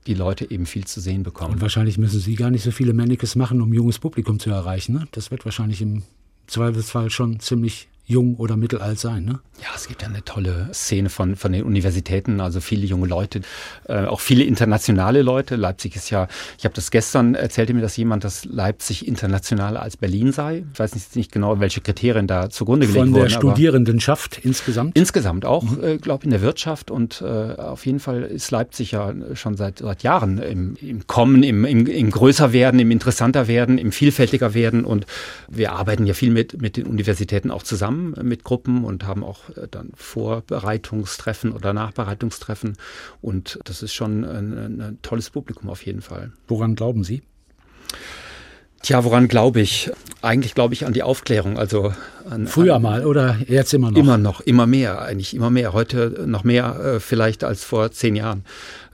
[0.07, 1.55] die Leute eben viel zu sehen bekommen.
[1.55, 4.95] Und wahrscheinlich müssen Sie gar nicht so viele Mannequins machen, um junges Publikum zu erreichen.
[4.95, 5.09] Ne?
[5.13, 6.03] Das wird wahrscheinlich im
[6.47, 9.25] Zweifelsfall schon ziemlich jung oder mittelalt sein.
[9.25, 9.41] Ne?
[9.63, 13.41] Ja, es gibt ja eine tolle Szene von, von den Universitäten, also viele junge Leute,
[13.89, 15.57] äh, auch viele internationale Leute.
[15.57, 19.97] Leipzig ist ja, ich habe das gestern, erzählte mir das jemand, dass Leipzig internationaler als
[19.97, 20.65] Berlin sei.
[20.73, 23.13] Ich weiß nicht, nicht genau, welche Kriterien da zugrunde gelegt wurden.
[23.13, 24.99] Von der Studierendenschaft insgesamt?
[24.99, 25.85] Insgesamt auch, mhm.
[25.85, 29.79] äh, glaube in der Wirtschaft und äh, auf jeden Fall ist Leipzig ja schon seit,
[29.79, 34.53] seit Jahren im, im Kommen, im, im, im größer werden, im interessanter werden, im vielfältiger
[34.53, 35.07] werden und
[35.49, 39.51] wir arbeiten ja viel mit, mit den Universitäten auch zusammen, mit Gruppen und haben auch
[39.51, 42.77] äh, dann Vorbereitungstreffen oder Nachbereitungstreffen.
[43.21, 46.33] Und das ist schon ein, ein tolles Publikum auf jeden Fall.
[46.49, 47.23] Woran glauben Sie?
[48.85, 49.91] Tja, woran glaube ich?
[50.21, 51.57] Eigentlich glaube ich an die Aufklärung.
[51.57, 51.95] Also
[52.29, 53.97] an, Früher an, mal oder jetzt immer noch?
[53.97, 55.73] Immer noch, immer mehr, eigentlich immer mehr.
[55.73, 58.45] Heute noch mehr äh, vielleicht als vor zehn Jahren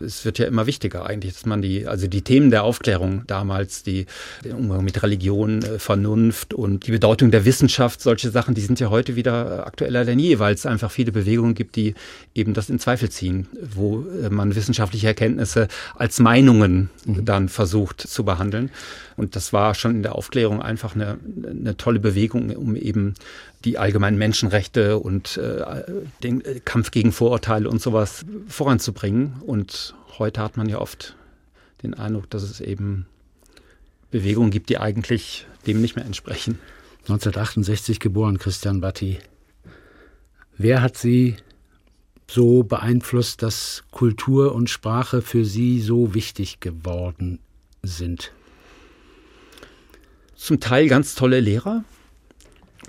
[0.00, 3.82] es wird ja immer wichtiger eigentlich, dass man die, also die Themen der Aufklärung damals,
[3.82, 4.06] die,
[4.44, 8.90] Umgang mit Religion, äh, Vernunft und die Bedeutung der Wissenschaft, solche Sachen, die sind ja
[8.90, 11.94] heute wieder aktueller denn je, weil es einfach viele Bewegungen gibt, die
[12.34, 17.24] eben das in Zweifel ziehen, wo äh, man wissenschaftliche Erkenntnisse als Meinungen mhm.
[17.24, 18.70] dann versucht zu behandeln.
[19.16, 23.14] Und das war schon in der Aufklärung einfach eine, eine tolle Bewegung, um eben
[23.64, 25.82] die allgemeinen Menschenrechte und äh,
[26.22, 29.34] den äh, Kampf gegen Vorurteile und sowas voranzubringen.
[29.46, 31.14] Und heute hat man ja oft
[31.82, 33.06] den Eindruck, dass es eben
[34.10, 36.58] Bewegungen gibt, die eigentlich dem nicht mehr entsprechen.
[37.02, 39.18] 1968 geboren, Christian Batti.
[40.56, 41.36] Wer hat Sie
[42.26, 47.38] so beeinflusst, dass Kultur und Sprache für Sie so wichtig geworden
[47.82, 48.32] sind?
[50.36, 51.84] Zum Teil ganz tolle Lehrer,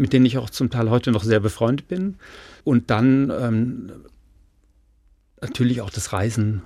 [0.02, 2.16] mit denen ich auch zum Teil heute noch sehr befreundet bin.
[2.64, 3.92] Und dann ähm,
[5.40, 6.64] natürlich auch das Reisen.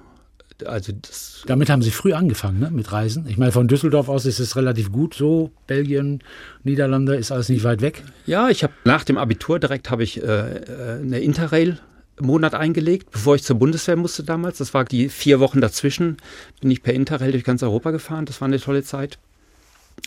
[0.65, 2.71] Also das Damit haben Sie früh angefangen, ne?
[2.71, 3.27] mit Reisen.
[3.27, 5.51] Ich meine, von Düsseldorf aus ist es relativ gut so.
[5.67, 6.23] Belgien,
[6.63, 8.03] Niederlande ist alles nicht weit weg.
[8.25, 11.79] Ja, ich habe nach dem Abitur direkt habe ich äh, äh eine Interrail
[12.21, 14.59] Monat eingelegt, bevor ich zur Bundeswehr musste damals.
[14.59, 16.15] Das war die vier Wochen dazwischen.
[16.61, 18.25] Bin ich per Interrail durch ganz Europa gefahren.
[18.25, 19.19] Das war eine tolle Zeit.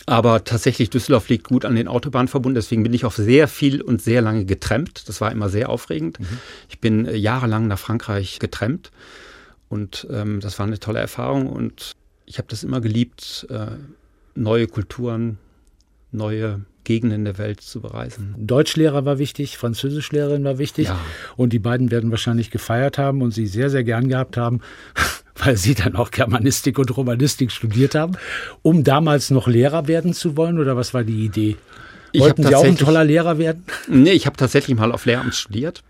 [0.05, 2.55] Aber tatsächlich, Düsseldorf liegt gut an den Autobahnen verbunden.
[2.55, 5.07] Deswegen bin ich auch sehr viel und sehr lange getrennt.
[5.07, 6.19] Das war immer sehr aufregend.
[6.19, 6.39] Mhm.
[6.67, 8.91] Ich bin äh, jahrelang nach Frankreich getrennt.
[9.67, 11.47] Und ähm, das war eine tolle Erfahrung.
[11.47, 11.91] Und
[12.25, 13.67] ich habe das immer geliebt, äh,
[14.35, 15.37] neue Kulturen,
[16.11, 18.33] neue Gegenden der Welt zu bereisen.
[18.37, 20.87] Deutschlehrer war wichtig, Französischlehrerin war wichtig.
[20.87, 20.99] Ja.
[21.35, 24.61] Und die beiden werden wahrscheinlich gefeiert haben und sie sehr, sehr gern gehabt haben,
[25.35, 28.17] weil sie dann auch Germanistik und Romanistik studiert haben,
[28.63, 30.57] um damals noch Lehrer werden zu wollen?
[30.57, 31.57] Oder was war die Idee?
[32.17, 33.65] Wollten Sie auch ein toller Lehrer werden?
[33.87, 35.83] Nee, ich habe tatsächlich mal auf Lehramt studiert,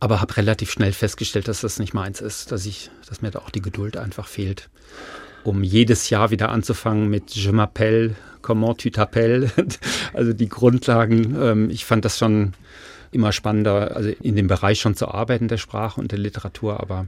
[0.00, 3.38] aber habe relativ schnell festgestellt, dass das nicht meins ist, dass ich, dass mir da
[3.38, 4.70] auch die Geduld einfach fehlt,
[5.44, 9.50] um jedes Jahr wieder anzufangen mit Je m'appelle Comment tu t'appelles?
[10.12, 11.34] Also die Grundlagen.
[11.40, 12.52] Ähm, ich fand das schon
[13.10, 17.06] immer spannender, also in dem Bereich schon zu arbeiten der Sprache und der Literatur, aber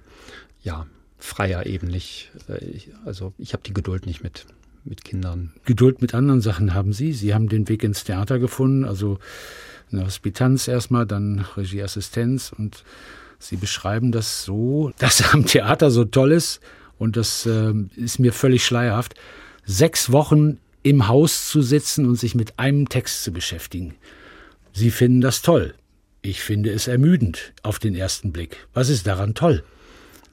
[0.62, 0.87] ja,
[1.18, 2.31] freier eben nicht.
[2.49, 4.46] Äh, also ich habe die Geduld nicht mit,
[4.85, 5.53] mit Kindern.
[5.66, 7.12] Geduld mit anderen Sachen haben Sie.
[7.12, 9.18] Sie haben den Weg ins Theater gefunden, also
[9.92, 12.83] eine Hospitanz erstmal, dann Regieassistenz und
[13.38, 16.61] Sie beschreiben das so, dass am Theater so toll ist
[16.99, 19.14] und das äh, ist mir völlig schleierhaft.
[19.66, 23.96] Sechs Wochen im Haus zu sitzen und sich mit einem Text zu beschäftigen.
[24.72, 25.75] Sie finden das toll.
[26.22, 28.68] Ich finde es ermüdend auf den ersten Blick.
[28.72, 29.64] Was ist daran toll?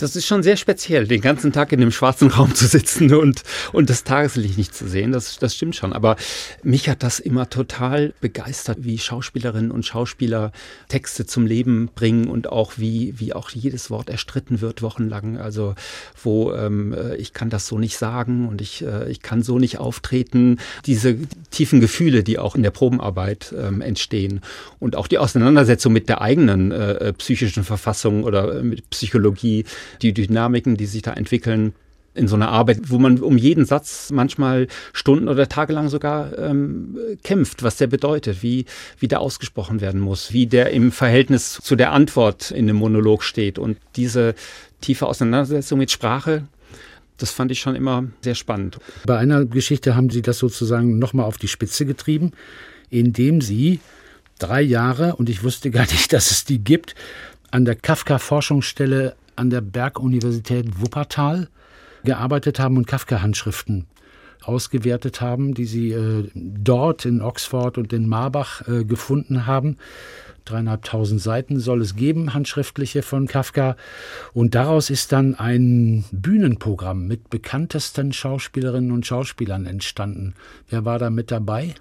[0.03, 3.43] Das ist schon sehr speziell, den ganzen Tag in dem schwarzen Raum zu sitzen und,
[3.71, 5.13] und das Tageslicht nicht zu sehen.
[5.13, 5.93] Das, das stimmt schon.
[5.93, 6.17] Aber
[6.61, 10.51] mich hat das immer total begeistert, wie Schauspielerinnen und Schauspieler
[10.89, 15.37] Texte zum Leben bringen und auch wie, wie auch jedes Wort erstritten wird wochenlang.
[15.37, 15.73] Also
[16.21, 19.57] wo ähm, äh, ich kann das so nicht sagen und ich, äh, ich kann so
[19.57, 20.59] nicht auftreten.
[20.85, 21.15] Diese
[21.49, 24.41] tiefen Gefühle, die auch in der Probenarbeit ähm, entstehen
[24.79, 29.63] und auch die Auseinandersetzung mit der eigenen äh, äh psychischen Verfassung oder äh, mit Psychologie
[30.01, 31.73] die Dynamiken, die sich da entwickeln
[32.15, 36.97] in so einer Arbeit, wo man um jeden Satz manchmal Stunden oder tagelang sogar ähm,
[37.23, 38.65] kämpft, was der bedeutet, wie,
[38.99, 43.23] wie der ausgesprochen werden muss, wie der im Verhältnis zu der Antwort in dem Monolog
[43.23, 43.57] steht.
[43.57, 44.35] Und diese
[44.81, 46.43] tiefe Auseinandersetzung mit Sprache,
[47.17, 48.79] das fand ich schon immer sehr spannend.
[49.05, 52.31] Bei einer Geschichte haben Sie das sozusagen nochmal auf die Spitze getrieben,
[52.89, 53.79] indem Sie
[54.39, 56.95] drei Jahre, und ich wusste gar nicht, dass es die gibt,
[57.49, 61.49] an der Kafka-Forschungsstelle an der Berguniversität Wuppertal
[62.03, 63.85] gearbeitet haben und Kafka-Handschriften
[64.43, 69.77] ausgewertet haben, die sie äh, dort in Oxford und in Marbach äh, gefunden haben.
[70.45, 73.77] Dreieinhalbtausend Seiten soll es geben, handschriftliche von Kafka.
[74.33, 80.33] Und daraus ist dann ein Bühnenprogramm mit bekanntesten Schauspielerinnen und Schauspielern entstanden.
[80.69, 81.75] Wer war da mit dabei?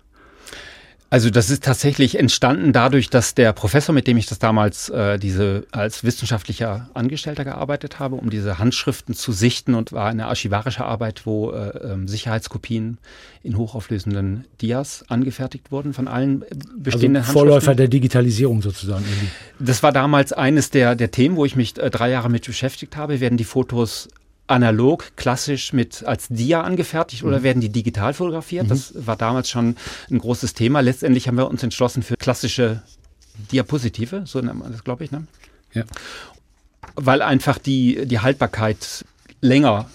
[1.12, 5.18] Also das ist tatsächlich entstanden dadurch, dass der Professor, mit dem ich das damals äh,
[5.18, 10.86] diese als wissenschaftlicher Angestellter gearbeitet habe, um diese Handschriften zu sichten und war eine archivarische
[10.86, 12.96] Arbeit, wo äh, ähm, Sicherheitskopien
[13.42, 16.46] in hochauflösenden Dias angefertigt wurden von allen
[16.78, 19.04] bestehenden also Vorläufer der Digitalisierung sozusagen.
[19.04, 19.28] Irgendwie.
[19.58, 22.96] Das war damals eines der, der Themen, wo ich mich äh, drei Jahre mit beschäftigt
[22.96, 23.20] habe.
[23.20, 24.08] Werden die Fotos
[24.52, 27.42] analog, klassisch mit als Dia angefertigt oder mhm.
[27.42, 28.64] werden die digital fotografiert?
[28.64, 28.68] Mhm.
[28.68, 29.76] Das war damals schon
[30.10, 30.80] ein großes Thema.
[30.80, 32.82] Letztendlich haben wir uns entschlossen für klassische
[33.50, 35.10] Diapositive, so nennt man das, glaube ich.
[35.10, 35.26] Ne?
[35.72, 35.84] Ja.
[36.94, 39.04] Weil einfach die, die Haltbarkeit
[39.40, 39.86] länger,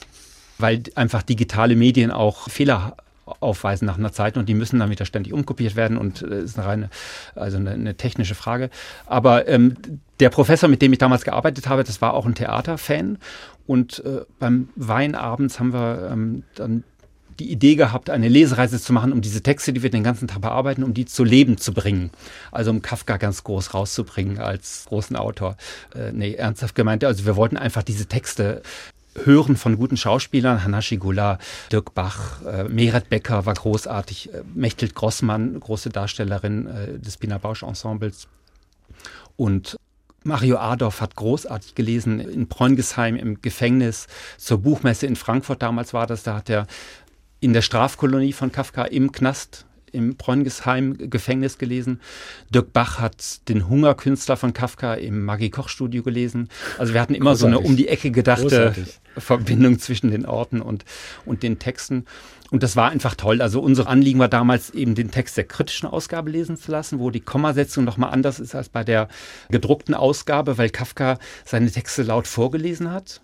[0.58, 2.98] weil einfach digitale Medien auch Fehler
[3.39, 6.58] aufweisen nach einer Zeit und die müssen dann wieder ständig umkopiert werden und äh, ist
[6.58, 6.89] eine reine,
[7.36, 8.70] also eine, eine technische Frage.
[9.06, 9.76] Aber ähm,
[10.20, 13.17] der Professor, mit dem ich damals gearbeitet habe, das war auch ein Theaterfan
[13.68, 16.84] und äh, beim Weinabends haben wir ähm, dann
[17.40, 20.42] die Idee gehabt, eine Lesereise zu machen, um diese Texte, die wir den ganzen Tag
[20.42, 22.10] bearbeiten, um die zu Leben zu bringen.
[22.52, 25.56] Also um Kafka ganz groß rauszubringen als großen Autor.
[25.94, 27.04] Äh, nee, ernsthaft gemeint.
[27.04, 28.64] Also wir wollten einfach diese Texte
[29.24, 30.64] hören von guten Schauspielern.
[30.64, 31.38] Hanashi Gula,
[31.72, 34.34] Dirk Bach, äh, Meret Becker war großartig.
[34.34, 38.28] Äh, Mechthild Grossmann, große Darstellerin äh, des Pina Bausch Ensembles.
[39.36, 39.78] Und
[40.24, 46.08] Mario Adorf hat großartig gelesen in Preungesheim im Gefängnis zur Buchmesse in Frankfurt damals war
[46.08, 46.24] das.
[46.24, 46.68] Da hat er
[47.40, 52.02] in der Strafkolonie von Kafka im Knast im Bräungesheim-Gefängnis gelesen.
[52.50, 56.50] Dirk Bach hat den Hungerkünstler von Kafka im Maggie-Koch-Studio gelesen.
[56.78, 57.56] Also wir hatten immer Großartig.
[57.56, 59.00] so eine um die Ecke gedachte Großartig.
[59.17, 60.86] Verbindung zwischen den Orten und,
[61.26, 62.06] und den Texten.
[62.50, 63.41] Und das war einfach toll.
[63.41, 67.10] Also unser Anliegen war damals eben den Text der kritischen Ausgabe lesen zu lassen, wo
[67.10, 69.10] die Kommasetzung nochmal anders ist als bei der
[69.50, 73.21] gedruckten Ausgabe, weil Kafka seine Texte laut vorgelesen hat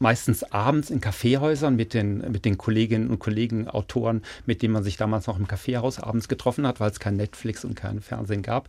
[0.00, 4.82] meistens abends in Kaffeehäusern mit den, mit den Kolleginnen und Kollegen, Autoren, mit denen man
[4.82, 8.42] sich damals noch im Kaffeehaus abends getroffen hat, weil es kein Netflix und kein Fernsehen
[8.42, 8.68] gab.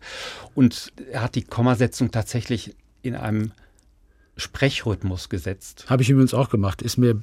[0.53, 3.51] Und er hat die Kommasetzung tatsächlich in einem
[4.35, 5.85] Sprechrhythmus gesetzt.
[5.89, 6.81] Habe ich übrigens auch gemacht.
[6.81, 7.21] Ist mir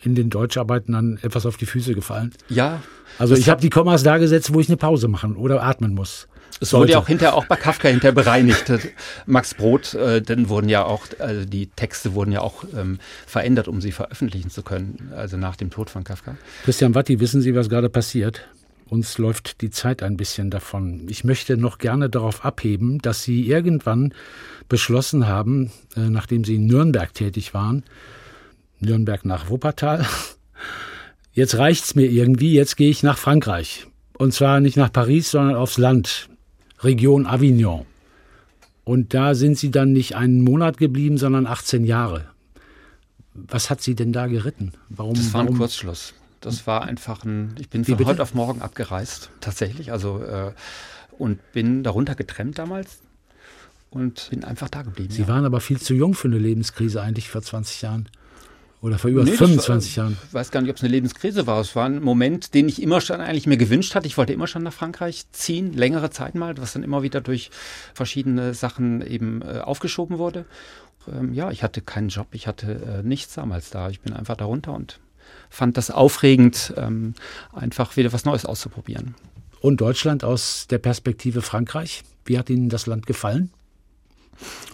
[0.00, 2.32] in den Deutscharbeiten dann etwas auf die Füße gefallen.
[2.48, 2.82] Ja.
[3.18, 6.28] Also ich habe die Kommas da gesetzt, wo ich eine Pause machen oder atmen muss.
[6.60, 8.72] Es wurde ja auch hinterher auch bei Kafka hinterher bereinigt.
[9.26, 13.68] Max Brot, äh, dann wurden ja auch, also die Texte wurden ja auch ähm, verändert,
[13.68, 16.36] um sie veröffentlichen zu können, also nach dem Tod von Kafka.
[16.64, 18.42] Christian Watti, wissen Sie, was gerade passiert?
[18.88, 21.06] Uns läuft die Zeit ein bisschen davon.
[21.08, 24.12] Ich möchte noch gerne darauf abheben, dass Sie irgendwann
[24.68, 27.84] beschlossen haben, äh, nachdem Sie in Nürnberg tätig waren,
[28.80, 30.06] Nürnberg nach Wuppertal,
[31.32, 33.86] jetzt reicht's mir irgendwie, jetzt gehe ich nach Frankreich.
[34.18, 36.28] Und zwar nicht nach Paris, sondern aufs Land,
[36.82, 37.86] Region Avignon.
[38.84, 42.26] Und da sind Sie dann nicht einen Monat geblieben, sondern 18 Jahre.
[43.34, 44.72] Was hat Sie denn da geritten?
[44.88, 45.14] Warum?
[45.14, 45.58] Das war ein warum?
[45.58, 46.14] Kurzschluss.
[46.40, 47.54] Das war einfach ein.
[47.58, 49.92] Ich bin von heute auf morgen abgereist, tatsächlich.
[49.92, 50.52] Also äh,
[51.18, 52.98] und bin darunter getrennt damals
[53.90, 55.12] und bin einfach da geblieben.
[55.12, 55.28] Sie ja.
[55.28, 58.08] waren aber viel zu jung für eine Lebenskrise eigentlich vor 20 Jahren.
[58.82, 60.18] Oder vor über nee, 25 war, Jahren?
[60.26, 61.60] Ich weiß gar nicht, ob es eine Lebenskrise war.
[61.60, 64.08] Es war ein Moment, den ich immer schon eigentlich mir gewünscht hatte.
[64.08, 67.50] Ich wollte immer schon nach Frankreich ziehen, längere Zeit mal, was dann immer wieder durch
[67.94, 70.46] verschiedene Sachen eben äh, aufgeschoben wurde.
[71.06, 73.88] Ähm, ja, ich hatte keinen Job, ich hatte äh, nichts damals da.
[73.88, 74.98] Ich bin einfach darunter und
[75.48, 77.14] fand das aufregend, ähm,
[77.52, 79.14] einfach wieder was Neues auszuprobieren.
[79.60, 82.02] Und Deutschland aus der Perspektive Frankreich?
[82.24, 83.52] Wie hat Ihnen das Land gefallen?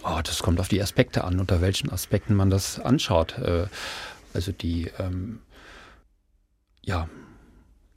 [0.03, 3.37] Oh, das kommt auf die Aspekte an, unter welchen Aspekten man das anschaut.
[3.37, 3.67] Äh,
[4.33, 5.39] also die, ähm,
[6.81, 7.09] ja,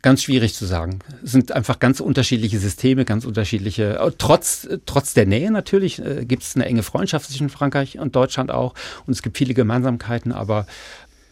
[0.03, 0.99] ganz schwierig zu sagen.
[1.23, 6.25] Es sind einfach ganz unterschiedliche Systeme, ganz unterschiedliche, äh, trotz, trotz der Nähe natürlich äh,
[6.25, 8.75] gibt es eine enge Freundschaft zwischen Frankreich und Deutschland auch
[9.07, 10.67] und es gibt viele Gemeinsamkeiten, aber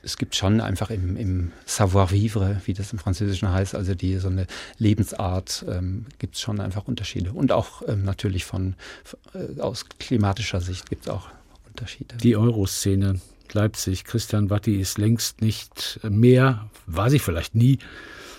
[0.03, 4.29] es gibt schon einfach im, im Savoir-vivre, wie das im Französischen heißt, also die so
[4.29, 4.47] eine
[4.79, 7.33] Lebensart, ähm, gibt es schon einfach Unterschiede.
[7.33, 8.75] Und auch ähm, natürlich von
[9.35, 11.29] äh, aus klimatischer Sicht gibt es auch
[11.69, 12.17] Unterschiede.
[12.17, 13.21] Die Euroszene,
[13.53, 17.79] Leipzig, Christian Watti ist längst nicht mehr, war sie vielleicht nie,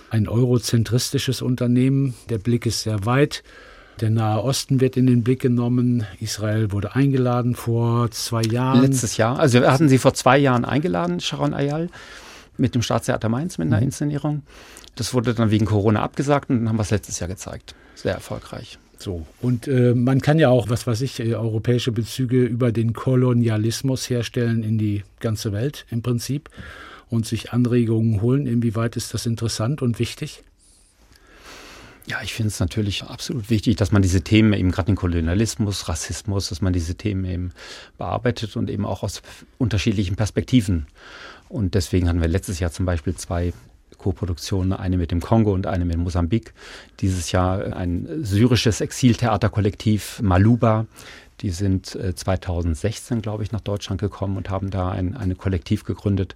[0.10, 2.13] ein eurozentristisches Unternehmen.
[2.30, 3.43] Der Blick ist sehr weit.
[3.99, 6.06] Der Nahe Osten wird in den Blick genommen.
[6.19, 8.82] Israel wurde eingeladen vor zwei Jahren.
[8.82, 9.39] Letztes Jahr.
[9.39, 11.89] Also wir hatten sie vor zwei Jahren eingeladen, Sharon Ayal,
[12.58, 13.84] mit dem Staatstheater Mainz mit einer mhm.
[13.84, 14.43] Inszenierung.
[14.95, 17.75] Das wurde dann wegen Corona abgesagt und dann haben wir es letztes Jahr gezeigt.
[17.95, 18.80] Sehr erfolgreich.
[18.97, 19.25] So.
[19.41, 24.10] Und äh, man kann ja auch, was weiß ich, äh, europäische Bezüge über den Kolonialismus
[24.10, 26.49] herstellen in die ganze Welt im Prinzip
[27.10, 28.47] und sich Anregungen holen.
[28.47, 30.43] Inwieweit ist das interessant und wichtig?
[32.07, 35.87] Ja, ich finde es natürlich absolut wichtig, dass man diese Themen eben gerade den Kolonialismus,
[35.87, 37.51] Rassismus, dass man diese Themen eben
[37.97, 39.21] bearbeitet und eben auch aus
[39.59, 40.87] unterschiedlichen Perspektiven.
[41.47, 43.53] Und deswegen hatten wir letztes Jahr zum Beispiel zwei
[43.97, 46.53] Co-Produktionen, eine mit dem Kongo und eine mit Mosambik.
[47.01, 50.87] Dieses Jahr ein syrisches Exiltheaterkollektiv Maluba.
[51.41, 56.35] Die sind 2016, glaube ich, nach Deutschland gekommen und haben da ein, eine Kollektiv gegründet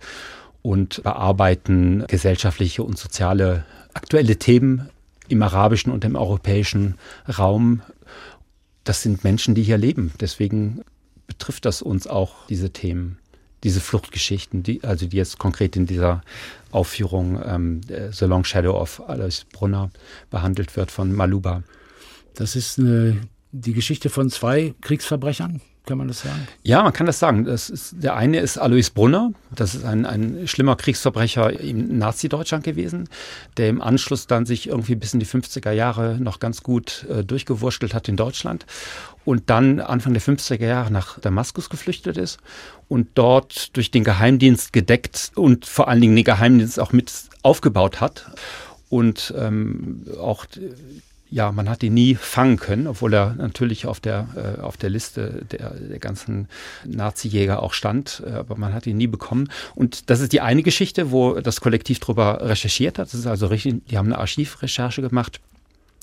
[0.62, 4.90] und bearbeiten gesellschaftliche und soziale aktuelle Themen
[5.28, 6.96] im arabischen und im europäischen
[7.28, 7.82] Raum.
[8.84, 10.12] Das sind Menschen, die hier leben.
[10.20, 10.82] Deswegen
[11.28, 13.18] betrifft das uns auch, diese Themen,
[13.64, 16.22] diese Fluchtgeschichten, die, also die jetzt konkret in dieser
[16.72, 19.90] Aufführung ähm, The Long Shadow of Alois Brunner
[20.30, 21.64] behandelt wird von Maluba.
[22.36, 26.48] Das ist eine, die Geschichte von zwei Kriegsverbrechern, kann man das sagen?
[26.64, 27.46] Ja, man kann das sagen.
[27.46, 29.32] Das ist, der eine ist Alois Brunner.
[29.54, 33.08] Das ist ein, ein schlimmer Kriegsverbrecher im Nazi-Deutschland gewesen,
[33.58, 37.24] der im Anschluss dann sich irgendwie bis in die 50er Jahre noch ganz gut äh,
[37.24, 38.66] durchgewurschtelt hat in Deutschland
[39.26, 42.40] und dann Anfang der 50er Jahre nach Damaskus geflüchtet ist
[42.88, 48.00] und dort durch den Geheimdienst gedeckt und vor allen Dingen den Geheimdienst auch mit aufgebaut
[48.02, 48.32] hat
[48.90, 50.46] und ähm, auch
[51.36, 54.90] ja, man hat ihn nie fangen können, obwohl er natürlich auf der, äh, auf der
[54.90, 56.48] Liste der, der ganzen
[56.86, 59.50] Nazi-Jäger auch stand, äh, aber man hat ihn nie bekommen.
[59.76, 63.08] Und das ist die eine Geschichte, wo das Kollektiv darüber recherchiert hat.
[63.08, 65.42] Das ist also richtig, die haben eine Archivrecherche gemacht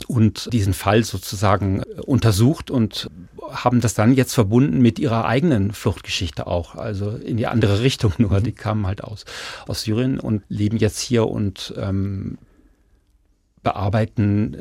[0.07, 3.09] und diesen Fall sozusagen äh, untersucht und
[3.41, 8.13] haben das dann jetzt verbunden mit ihrer eigenen Fluchtgeschichte auch, also in die andere Richtung
[8.19, 8.39] nur.
[8.39, 8.45] Mhm.
[8.45, 9.25] Die kamen halt aus,
[9.67, 12.37] aus Syrien und leben jetzt hier und ähm,
[13.63, 14.59] bearbeiten äh,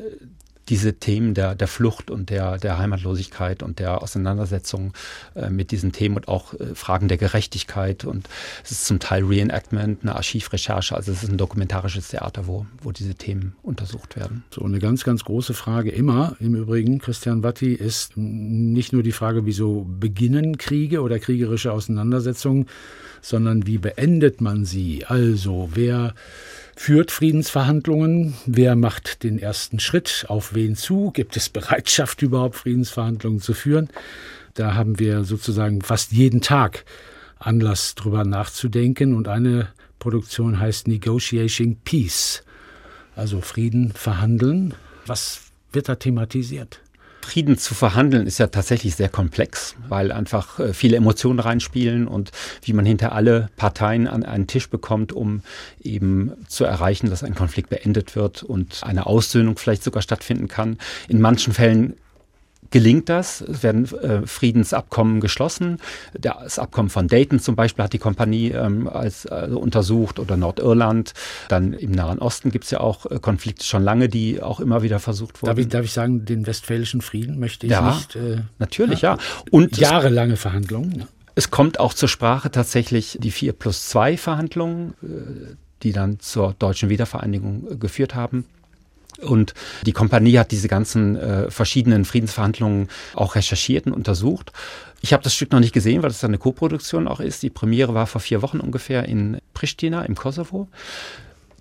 [0.70, 4.94] diese Themen der, der Flucht und der, der Heimatlosigkeit und der Auseinandersetzung
[5.36, 8.06] äh, mit diesen Themen und auch äh, Fragen der Gerechtigkeit.
[8.06, 8.30] Und
[8.64, 10.96] es ist zum Teil Reenactment, eine Archivrecherche.
[10.96, 14.44] Also es ist ein dokumentarisches Theater, wo, wo diese Themen untersucht werden.
[14.54, 19.12] So eine ganz, ganz große Frage immer im Übrigen, Christian Watti, ist nicht nur die
[19.12, 22.68] Frage, wieso beginnen Kriege oder kriegerische Auseinandersetzungen,
[23.22, 25.06] sondern wie beendet man sie?
[25.06, 26.14] Also wer
[26.82, 28.34] führt Friedensverhandlungen?
[28.48, 30.26] Wer macht den ersten Schritt?
[30.30, 31.12] Auf wen zu?
[31.12, 33.90] Gibt es Bereitschaft überhaupt, Friedensverhandlungen zu führen?
[34.56, 36.86] Da haben wir sozusagen fast jeden Tag
[37.38, 39.14] Anlass drüber nachzudenken.
[39.14, 39.68] Und eine
[40.00, 42.42] Produktion heißt Negotiating Peace,
[43.16, 44.74] also Frieden verhandeln.
[45.06, 46.82] Was wird da thematisiert?
[47.22, 52.32] Frieden zu verhandeln ist ja tatsächlich sehr komplex, weil einfach äh, viele Emotionen reinspielen und
[52.64, 55.42] wie man hinter alle Parteien an einen Tisch bekommt, um
[55.82, 60.78] eben zu erreichen, dass ein Konflikt beendet wird und eine Aussöhnung vielleicht sogar stattfinden kann.
[61.08, 61.96] In manchen Fällen
[62.72, 63.42] gelingt das.
[63.42, 65.78] Es werden äh, Friedensabkommen geschlossen.
[66.20, 71.14] Das Abkommen von Dayton zum Beispiel hat die Kompanie ähm, als also untersucht oder Nordirland.
[71.50, 74.82] Dann im Nahen Osten gibt es ja auch äh, Konflikte schon lange, die auch immer
[74.82, 75.50] wieder versucht wurden.
[75.50, 78.16] Darf ich, darf ich sagen, den westfälischen Frieden möchte ich ja, nicht.
[78.16, 79.16] Äh, natürlich, ja.
[79.16, 79.18] ja.
[79.52, 81.06] Und jahrelange Verhandlungen.
[81.36, 86.56] Es kommt auch zur Sprache tatsächlich die 4 plus 2 Verhandlungen, äh, die dann zur
[86.58, 88.46] deutschen Wiedervereinigung äh, geführt haben.
[89.20, 89.54] Und
[89.86, 94.52] die Kompanie hat diese ganzen äh, verschiedenen Friedensverhandlungen auch recherchiert und untersucht.
[95.02, 97.44] Ich habe das Stück noch nicht gesehen, weil es eine Koproduktion auch ist.
[97.44, 100.68] Die Premiere war vor vier Wochen ungefähr in Pristina im Kosovo,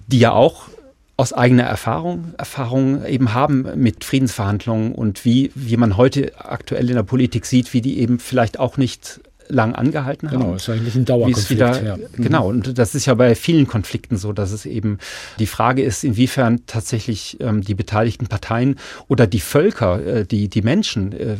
[0.06, 0.68] die ja auch
[1.16, 6.96] aus eigener Erfahrung, Erfahrung eben haben mit Friedensverhandlungen und wie, wie man heute aktuell in
[6.96, 9.20] der Politik sieht, wie die eben vielleicht auch nicht
[9.50, 10.40] lang angehalten haben.
[10.40, 11.50] Genau, ist eigentlich ein Dauerkonflikt.
[11.50, 11.96] Wieder, ja.
[11.96, 12.22] Mhm.
[12.22, 14.98] Genau, und das ist ja bei vielen Konflikten so, dass es eben
[15.38, 18.76] die Frage ist, inwiefern tatsächlich ähm, die beteiligten Parteien
[19.08, 21.36] oder die Völker, äh, die, die Menschen äh,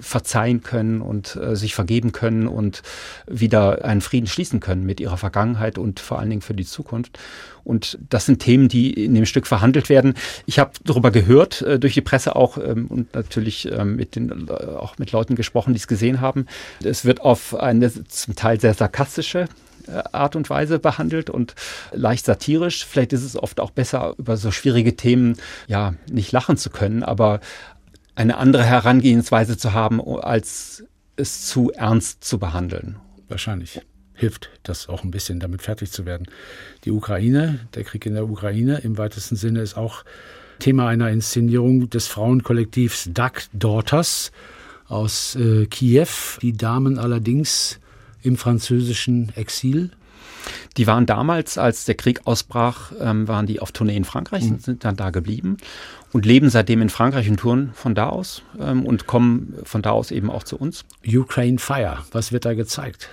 [0.00, 2.82] verzeihen können und äh, sich vergeben können und
[3.26, 7.18] wieder einen Frieden schließen können mit ihrer Vergangenheit und vor allen Dingen für die Zukunft.
[7.64, 10.14] Und das sind Themen, die in dem Stück verhandelt werden.
[10.46, 14.48] Ich habe darüber gehört, äh, durch die Presse auch ähm, und natürlich ähm, mit den,
[14.48, 16.46] äh, auch mit Leuten gesprochen, die es gesehen haben.
[16.82, 19.46] Es wird auf eine zum Teil sehr sarkastische
[19.86, 21.54] äh, Art und Weise behandelt und
[21.92, 22.84] leicht satirisch.
[22.84, 25.36] Vielleicht ist es oft auch besser, über so schwierige Themen
[25.66, 27.40] ja nicht lachen zu können, aber
[28.14, 30.84] eine andere Herangehensweise zu haben, als
[31.16, 32.96] es zu ernst zu behandeln.
[33.28, 33.80] Wahrscheinlich
[34.22, 36.28] hilft das auch ein bisschen, damit fertig zu werden.
[36.84, 40.04] Die Ukraine, der Krieg in der Ukraine im weitesten Sinne ist auch
[40.60, 44.30] Thema einer Inszenierung des Frauenkollektivs Duck Daughters
[44.86, 46.06] aus äh, Kiew.
[46.40, 47.80] Die Damen allerdings
[48.22, 49.90] im französischen Exil.
[50.76, 54.60] Die waren damals, als der Krieg ausbrach, ähm, waren die auf Tournee in Frankreich, mhm.
[54.60, 55.56] sind dann da geblieben
[56.12, 59.90] und leben seitdem in Frankreich und touren von da aus ähm, und kommen von da
[59.90, 60.84] aus eben auch zu uns.
[61.04, 63.10] Ukraine Fire, was wird da gezeigt?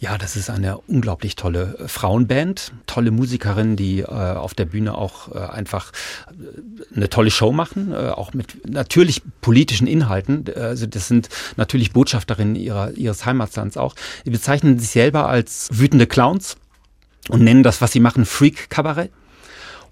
[0.00, 4.96] Ja, das ist eine unglaublich tolle äh, Frauenband, tolle Musikerinnen, die äh, auf der Bühne
[4.96, 5.92] auch äh, einfach
[6.28, 10.44] äh, eine tolle Show machen, äh, auch mit natürlich politischen Inhalten.
[10.54, 13.94] Also das sind natürlich Botschafterinnen ihrer, ihres Heimatlands auch.
[14.24, 16.56] Sie bezeichnen sich selber als wütende Clowns
[17.28, 19.10] und nennen das, was sie machen, Freak Kabarett.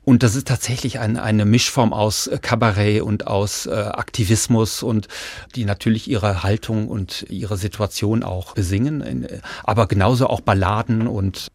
[0.09, 5.09] Und das ist tatsächlich ein, eine Mischform aus äh, Kabarett und aus äh, Aktivismus und
[5.57, 11.49] die natürlich ihre Haltung und ihre Situation auch besingen, äh, aber genauso auch Balladen und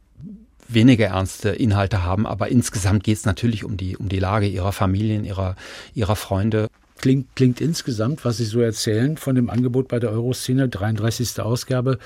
[0.67, 2.27] weniger ernste Inhalte haben.
[2.27, 5.55] Aber insgesamt geht es natürlich um die, um die Lage ihrer Familien, ihrer,
[5.93, 6.67] ihrer Freunde.
[6.97, 11.39] Klingt, klingt insgesamt, was Sie so erzählen, von dem Angebot bei der Euroszene, 33.
[11.39, 11.99] Ausgabe,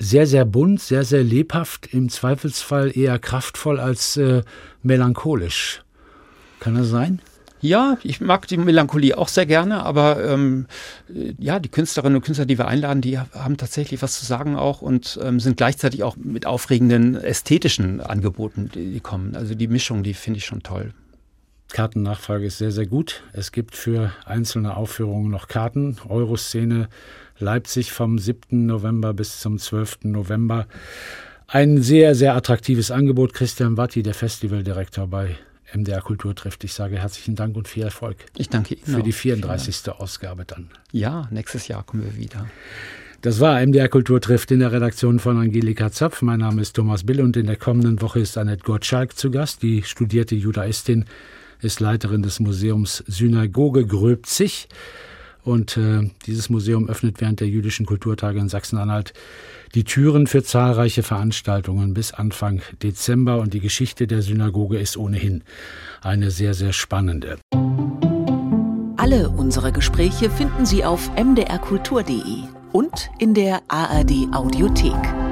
[0.00, 4.42] sehr, sehr bunt, sehr, sehr lebhaft, im Zweifelsfall eher kraftvoll als äh,
[4.82, 5.84] melancholisch.
[6.58, 7.20] Kann das sein?
[7.60, 10.66] Ja, ich mag die Melancholie auch sehr gerne, aber ähm,
[11.38, 14.80] ja, die Künstlerinnen und Künstler, die wir einladen, die haben tatsächlich was zu sagen auch
[14.80, 19.36] und ähm, sind gleichzeitig auch mit aufregenden ästhetischen Angeboten, die, die kommen.
[19.36, 20.94] Also die Mischung, die finde ich schon toll.
[21.72, 23.22] Kartennachfrage ist sehr, sehr gut.
[23.34, 25.98] Es gibt für einzelne Aufführungen noch Karten.
[26.08, 26.88] Euroszene
[27.40, 28.66] Leipzig vom 7.
[28.66, 30.00] November bis zum 12.
[30.04, 30.66] November.
[31.46, 33.34] Ein sehr, sehr attraktives Angebot.
[33.34, 35.36] Christian Watti, der Festivaldirektor bei
[35.74, 36.64] MDR Kultur trifft.
[36.64, 38.16] Ich sage herzlichen Dank und viel Erfolg.
[38.36, 38.84] Ich danke Ihnen.
[38.84, 39.88] Für die 34.
[39.90, 40.70] Ausgabe dann.
[40.92, 42.46] Ja, nächstes Jahr kommen wir wieder.
[43.22, 46.22] Das war MDR Kultur trifft in der Redaktion von Angelika Zapf.
[46.22, 49.62] Mein Name ist Thomas Bill und in der kommenden Woche ist Annette Gottschalk zu Gast.
[49.62, 51.04] Die studierte Judaistin
[51.60, 54.68] ist Leiterin des Museums Synagoge Gröbzig.
[55.42, 59.14] Und äh, dieses Museum öffnet während der jüdischen Kulturtage in Sachsen-Anhalt
[59.74, 63.38] die Türen für zahlreiche Veranstaltungen bis Anfang Dezember.
[63.38, 65.42] Und die Geschichte der Synagoge ist ohnehin
[66.02, 67.38] eine sehr, sehr spannende.
[68.96, 75.29] Alle unsere Gespräche finden Sie auf mdrkultur.de und in der ARD Audiothek.